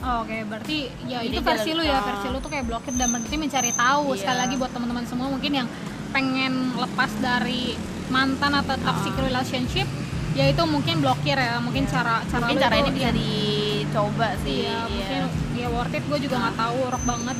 Oh, 0.00 0.24
oke 0.24 0.32
berarti 0.48 0.76
ya 1.04 1.20
Jadi 1.20 1.28
itu 1.30 1.40
versi 1.42 1.70
lu 1.70 1.82
ya 1.82 1.92
ah. 1.94 2.02
versi 2.02 2.26
lu 2.26 2.40
tuh 2.40 2.48
kayak 2.48 2.64
blokir 2.64 2.92
dan 2.94 3.08
berarti 3.10 3.36
mencari 3.36 3.70
tahu 3.70 4.06
Iya. 4.10 4.18
sekali 4.18 4.38
lagi 4.40 4.54
buat 4.56 4.70
teman-teman 4.70 5.04
semua 5.04 5.28
mungkin 5.28 5.52
yang 5.54 5.68
pengen 6.10 6.52
lepas 6.74 7.12
dari 7.20 7.76
mantan 8.08 8.52
atau 8.54 8.74
toxic 8.78 9.12
Ah. 9.12 9.22
relationship 9.22 9.84
ya 10.32 10.46
itu 10.46 10.62
mungkin 10.64 10.98
blokir 10.98 11.34
ya 11.34 11.58
mungkin 11.58 11.84
cara 11.84 12.24
cara 12.24 12.38
mungkin 12.40 12.56
lu 12.56 12.62
cara 12.62 12.74
itu 12.74 12.80
ini 12.80 12.90
bisa 12.92 13.02
ya, 13.02 13.12
dicoba 13.12 14.28
sih 14.40 14.56
iya, 14.56 14.70
iya. 14.70 14.78
mungkin 14.88 15.20
ya 15.52 15.68
worth 15.68 15.92
it 15.92 16.02
gue 16.02 16.18
juga 16.20 16.36
nggak 16.38 16.56
tahu 16.56 16.78
rock 16.88 17.04
banget 17.04 17.36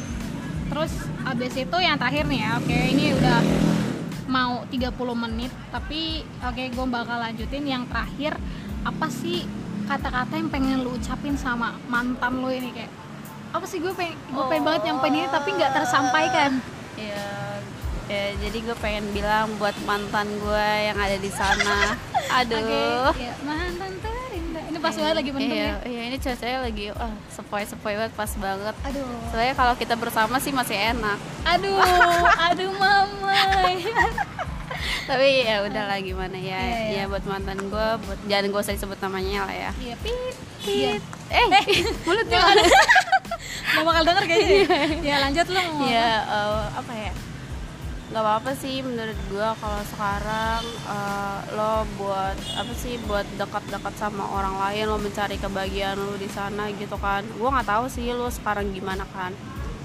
terus 0.71 0.93
abis 1.27 1.53
itu 1.59 1.77
yang 1.83 1.99
terakhir 1.99 2.25
nih 2.31 2.41
ya 2.47 2.51
oke 2.63 2.79
ini 2.95 3.05
udah 3.19 3.39
mau 4.31 4.63
30 4.71 4.95
menit 5.27 5.53
tapi 5.75 6.23
oke 6.39 6.63
gue 6.71 6.87
bakal 6.87 7.19
lanjutin 7.19 7.67
yang 7.67 7.85
terakhir 7.91 8.39
apa 8.87 9.07
sih 9.11 9.45
kata-kata 9.91 10.39
yang 10.39 10.49
pengen 10.49 10.87
lu 10.87 10.95
ucapin 10.95 11.35
sama 11.35 11.75
mantan 11.91 12.39
lu 12.39 12.47
ini 12.47 12.71
kayak 12.71 12.93
apa 13.51 13.67
sih 13.67 13.83
gue 13.83 13.91
pengen 13.91 14.15
gue 14.31 14.45
pengen 14.47 14.63
banget 14.63 14.83
nyampein 14.87 15.15
ini 15.19 15.27
tapi 15.27 15.49
nggak 15.59 15.73
tersampaikan. 15.75 16.63
Iya, 16.95 17.27
ya, 18.07 18.25
jadi 18.39 18.59
gue 18.63 18.77
pengen 18.79 19.11
bilang 19.11 19.51
buat 19.59 19.75
mantan 19.83 20.31
gue 20.31 20.69
yang 20.87 20.95
ada 20.95 21.19
di 21.19 21.31
sana. 21.35 21.99
Aduh. 22.39 23.11
oke 23.11 23.19
ya, 23.19 23.35
mantan 23.43 23.90
pas 24.81 24.95
banget 24.97 25.15
lagi 25.21 25.31
mendung 25.31 25.57
iya, 25.57 25.77
ya. 25.77 25.89
iya 25.89 26.03
ini 26.09 26.17
cuacanya 26.17 26.59
lagi 26.65 26.85
wah 26.97 27.13
sepoi 27.29 27.65
sepoi 27.69 27.95
banget 27.95 28.15
pas 28.17 28.33
banget. 28.41 28.75
Aduh. 28.89 29.07
Soalnya 29.31 29.55
kalau 29.55 29.75
kita 29.77 29.95
bersama 30.01 30.37
sih 30.41 30.53
masih 30.53 30.77
enak. 30.77 31.19
Aduh 31.45 31.79
aduh 32.49 32.73
mama 32.75 33.37
tapi 35.11 35.45
ya 35.45 35.67
udahlah 35.67 35.99
gimana 36.01 36.39
ya? 36.39 36.57
Iya, 36.57 36.79
iya. 36.89 37.03
ya 37.05 37.11
buat 37.11 37.25
mantan 37.29 37.59
gue 37.69 37.89
buat 38.07 38.19
jangan 38.31 38.47
gue 38.49 38.61
usah 38.65 38.75
disebut 38.75 38.99
namanya 39.05 39.45
lah 39.45 39.55
ya. 39.55 39.71
Iya 39.77 39.95
pit 40.01 40.37
pit. 40.65 41.03
Eh 41.29 41.45
mulut 42.09 42.27
gue 42.27 42.41
nggak 43.71 43.85
bakal 43.87 44.03
denger 44.03 44.25
kayaknya. 44.27 44.67
Ya 45.05 45.17
lanjut 45.23 45.47
lu 45.47 45.61
mau 45.79 45.87
ya 45.87 46.11
eh, 46.27 46.65
apa 46.75 46.93
ya 46.97 47.13
nggak 48.11 48.27
apa-apa 48.27 48.51
sih 48.59 48.83
menurut 48.83 49.15
gua 49.31 49.55
kalau 49.55 49.79
sekarang 49.87 50.67
eh, 50.67 51.39
lo 51.55 51.87
buat 51.95 52.35
apa 52.59 52.73
sih 52.75 52.99
buat 53.07 53.23
dekat-dekat 53.39 53.95
sama 53.95 54.27
orang 54.35 54.59
lain 54.59 54.91
lo 54.91 54.99
mencari 54.99 55.39
kebahagiaan 55.39 55.95
lo 55.95 56.19
di 56.19 56.27
sana 56.27 56.67
gitu 56.75 56.99
kan. 56.99 57.23
Gua 57.39 57.55
nggak 57.55 57.71
tahu 57.71 57.87
sih 57.87 58.11
lo 58.11 58.27
sekarang 58.27 58.75
gimana 58.75 59.07
kan. 59.15 59.31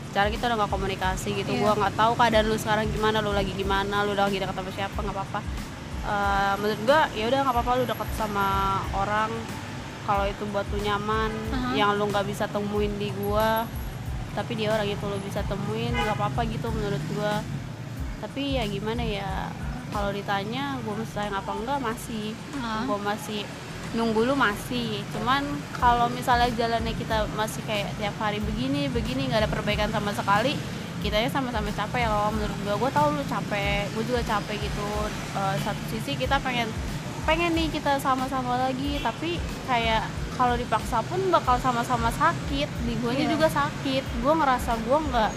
Cara 0.10 0.34
kita 0.34 0.50
udah 0.50 0.58
nggak 0.58 0.74
komunikasi 0.74 1.38
gitu. 1.38 1.54
Iya. 1.54 1.62
gua 1.62 1.72
nggak 1.78 1.94
tahu 1.94 2.12
keadaan 2.18 2.46
lu 2.50 2.58
sekarang 2.58 2.90
gimana 2.90 3.22
lu 3.22 3.30
lagi 3.30 3.54
gimana 3.54 4.02
lu 4.02 4.18
udah 4.18 4.26
lagi 4.26 4.42
dekat 4.42 4.58
sama 4.58 4.72
siapa 4.74 4.98
nggak 5.06 5.16
apa-apa. 5.22 5.40
Eh, 6.10 6.54
menurut 6.66 6.82
gua 6.82 7.02
ya 7.14 7.24
udah 7.30 7.40
nggak 7.46 7.56
apa-apa 7.62 7.72
lu 7.78 7.84
dekat 7.86 8.10
sama 8.18 8.48
orang 8.98 9.30
kalau 10.10 10.26
itu 10.26 10.44
buat 10.50 10.66
lu 10.74 10.82
nyaman 10.82 11.30
Aha. 11.54 11.78
yang 11.78 11.94
lu 11.94 12.10
nggak 12.10 12.26
bisa 12.26 12.50
temuin 12.50 12.90
di 12.98 13.14
gua. 13.22 13.70
Tapi 14.34 14.58
dia 14.58 14.74
orang 14.74 14.90
itu 14.90 15.06
lo 15.06 15.22
bisa 15.22 15.46
temuin 15.46 15.94
nggak 15.94 16.18
apa-apa 16.18 16.42
gitu 16.50 16.74
menurut 16.74 17.06
gua 17.14 17.46
tapi 18.22 18.56
ya 18.56 18.64
gimana 18.66 19.04
ya 19.04 19.50
kalau 19.92 20.12
ditanya 20.12 20.76
gue 20.84 20.94
masih 20.94 21.14
sayang 21.16 21.36
apa 21.36 21.52
enggak 21.56 21.80
masih. 21.80 22.36
Ah. 22.60 22.84
gue 22.84 23.00
masih 23.00 23.42
nunggu 23.96 24.28
lu 24.28 24.36
masih. 24.36 25.00
Cuman 25.16 25.44
kalau 25.76 26.12
misalnya 26.12 26.52
jalannya 26.52 26.92
kita 26.94 27.24
masih 27.40 27.64
kayak 27.64 27.96
tiap 27.96 28.16
hari 28.20 28.44
begini 28.44 28.92
begini 28.92 29.32
nggak 29.32 29.48
ada 29.48 29.52
perbaikan 29.52 29.88
sama 29.92 30.12
sekali 30.12 30.56
kitanya 31.00 31.30
sama-sama 31.30 31.70
capek 31.70 32.10
loh 32.10 32.34
menurut 32.34 32.58
gue 32.66 32.76
gue 32.82 32.92
tahu 32.92 33.08
lu 33.14 33.24
capek 33.24 33.88
gue 33.94 34.04
juga 34.04 34.22
capek 34.26 34.58
gitu. 34.58 34.90
Eh, 35.38 35.56
satu 35.64 35.82
sisi 35.94 36.18
kita 36.18 36.42
pengen 36.42 36.68
pengen 37.24 37.54
nih 37.54 37.70
kita 37.72 37.98
sama-sama 38.02 38.58
lagi 38.58 39.00
tapi 39.00 39.38
kayak 39.66 40.04
kalau 40.36 40.60
dipaksa 40.60 41.00
pun 41.08 41.18
bakal 41.32 41.56
sama-sama 41.64 42.12
sakit 42.12 42.68
di 42.84 42.94
gue 43.00 43.12
Iya. 43.16 43.32
juga 43.32 43.48
sakit. 43.48 44.04
Gue 44.20 44.34
ngerasa 44.36 44.76
gue 44.82 44.98
nggak 45.08 45.32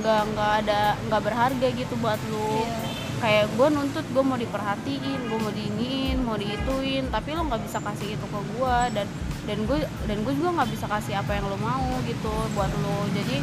nggak 0.00 0.22
nggak 0.32 0.52
ada 0.64 0.96
nggak 1.08 1.22
berharga 1.26 1.68
gitu 1.74 1.94
buat 2.00 2.20
lu. 2.30 2.64
Iya. 2.64 2.80
kayak 3.22 3.54
gue 3.54 3.68
nuntut 3.70 4.02
gue 4.10 4.24
mau 4.26 4.34
diperhatiin 4.34 5.20
gue 5.30 5.38
mau 5.38 5.54
diiniin 5.54 6.18
mau 6.26 6.34
diituin 6.34 7.06
tapi 7.06 7.38
lo 7.38 7.46
nggak 7.46 7.62
bisa 7.62 7.78
kasih 7.78 8.18
itu 8.18 8.26
ke 8.26 8.40
gue 8.58 8.78
dan 8.98 9.06
dan 9.46 9.58
gue 9.62 9.78
dan 10.10 10.16
gue 10.26 10.32
juga 10.34 10.50
nggak 10.58 10.70
bisa 10.74 10.90
kasih 10.90 11.22
apa 11.22 11.38
yang 11.38 11.46
lo 11.46 11.54
mau 11.62 11.86
gitu 12.02 12.34
buat 12.58 12.74
lo 12.82 13.06
jadi 13.14 13.38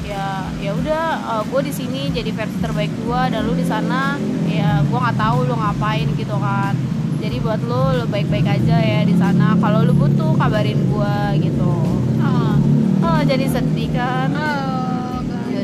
ya 0.00 0.48
ya 0.64 0.72
udah 0.72 1.04
gue 1.44 1.60
di 1.60 1.72
sini 1.76 2.08
jadi 2.08 2.32
versi 2.32 2.56
terbaik 2.56 2.88
gue 3.04 3.20
dan 3.36 3.44
lu 3.44 3.52
di 3.52 3.68
sana 3.68 4.16
ya 4.48 4.80
gue 4.80 4.98
nggak 4.98 5.18
tahu 5.18 5.46
lo 5.46 5.54
ngapain 5.54 6.08
gitu 6.18 6.36
kan. 6.40 6.74
Jadi 7.20 7.36
buat 7.44 7.60
lo 7.68 7.92
lo 7.94 8.04
baik-baik 8.08 8.48
aja 8.48 8.76
ya 8.80 9.00
di 9.04 9.12
sana. 9.12 9.52
Kalau 9.60 9.84
lu 9.84 9.92
butuh 9.92 10.34
kabarin 10.40 10.80
gue 10.88 11.16
gitu. 11.44 11.72
Ah. 12.18 12.56
oh 13.04 13.20
jadi 13.22 13.44
sedih 13.44 13.92
kan? 13.92 14.32
Oh, 14.32 14.89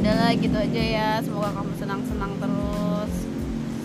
udahlah 0.07 0.38
gitu 0.38 0.55
aja 0.55 0.83
ya 0.87 1.11
semoga 1.19 1.51
kamu 1.51 1.73
senang-senang 1.83 2.33
terus 2.38 3.12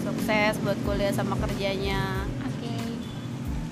sukses 0.05 0.53
buat 0.62 0.77
kuliah 0.86 1.10
sama 1.10 1.34
kerjanya 1.34 2.29
Oke. 2.45 2.77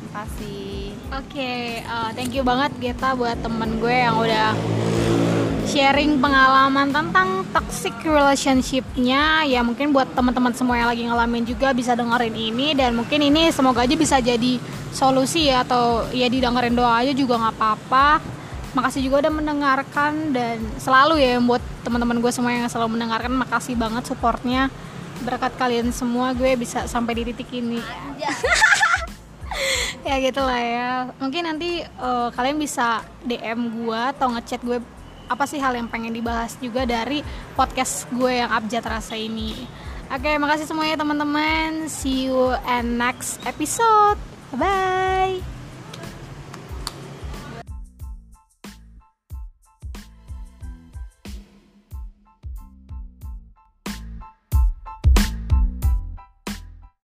makasih 0.09 0.97
Oke, 1.13 1.85
uh, 1.85 2.09
thank 2.17 2.33
you 2.33 2.41
banget 2.41 2.73
Geta 2.81 3.13
buat 3.13 3.37
temen 3.45 3.77
gue 3.77 3.93
yang 3.93 4.17
udah 4.17 4.57
sharing 5.69 6.17
pengalaman 6.17 6.89
tentang 6.89 7.45
toxic 7.53 7.93
relationship-nya. 8.01 9.45
Ya 9.45 9.61
mungkin 9.61 9.93
buat 9.93 10.09
teman-teman 10.17 10.53
semua 10.57 10.81
yang 10.81 10.89
lagi 10.89 11.05
ngalamin 11.05 11.45
juga 11.45 11.69
bisa 11.69 11.93
dengerin 11.93 12.33
ini 12.33 12.73
dan 12.73 12.97
mungkin 12.97 13.21
ini 13.25 13.53
semoga 13.53 13.85
aja 13.85 13.93
bisa 13.93 14.17
jadi 14.17 14.57
solusi 14.89 15.53
ya 15.53 15.61
atau 15.61 16.09
ya 16.13 16.25
didengerin 16.25 16.73
doa 16.73 16.97
aja 16.97 17.13
juga 17.13 17.37
nggak 17.37 17.55
apa-apa. 17.57 18.38
Makasih 18.77 19.01
juga 19.01 19.25
udah 19.25 19.33
mendengarkan 19.33 20.29
dan 20.29 20.61
selalu 20.77 21.17
ya 21.21 21.41
buat 21.41 21.61
teman-teman 21.81 22.21
gue 22.21 22.31
semua 22.33 22.53
yang 22.53 22.69
selalu 22.69 22.99
mendengarkan 22.99 23.33
makasih 23.33 23.73
banget 23.73 24.05
supportnya. 24.05 24.69
Berkat 25.25 25.57
kalian 25.57 25.89
semua 25.89 26.31
gue 26.37 26.53
bisa 26.55 26.85
sampai 26.85 27.17
di 27.17 27.33
titik 27.33 27.49
ini. 27.49 27.81
ya 30.07 30.15
gitulah 30.21 30.61
ya. 30.61 30.89
Mungkin 31.17 31.49
nanti 31.49 31.81
eh, 31.81 32.29
kalian 32.33 32.57
bisa 32.61 33.01
DM 33.25 33.83
gue 33.83 34.01
atau 34.15 34.31
ngechat 34.37 34.61
gue 34.61 34.77
apa 35.29 35.45
sih 35.45 35.61
hal 35.61 35.77
yang 35.77 35.85
pengen 35.85 36.13
dibahas 36.13 36.57
juga 36.57 36.89
dari 36.89 37.21
podcast 37.53 38.09
gue 38.09 38.41
yang 38.41 38.49
abjad 38.49 38.85
rasa 38.85 39.13
ini. 39.17 39.53
Oke 40.09 40.37
makasih 40.41 40.65
semuanya 40.65 40.97
teman-teman. 40.97 41.85
See 41.85 42.29
you 42.29 42.57
and 42.65 42.97
next 42.97 43.37
episode. 43.45 44.17
Bye 44.49 45.58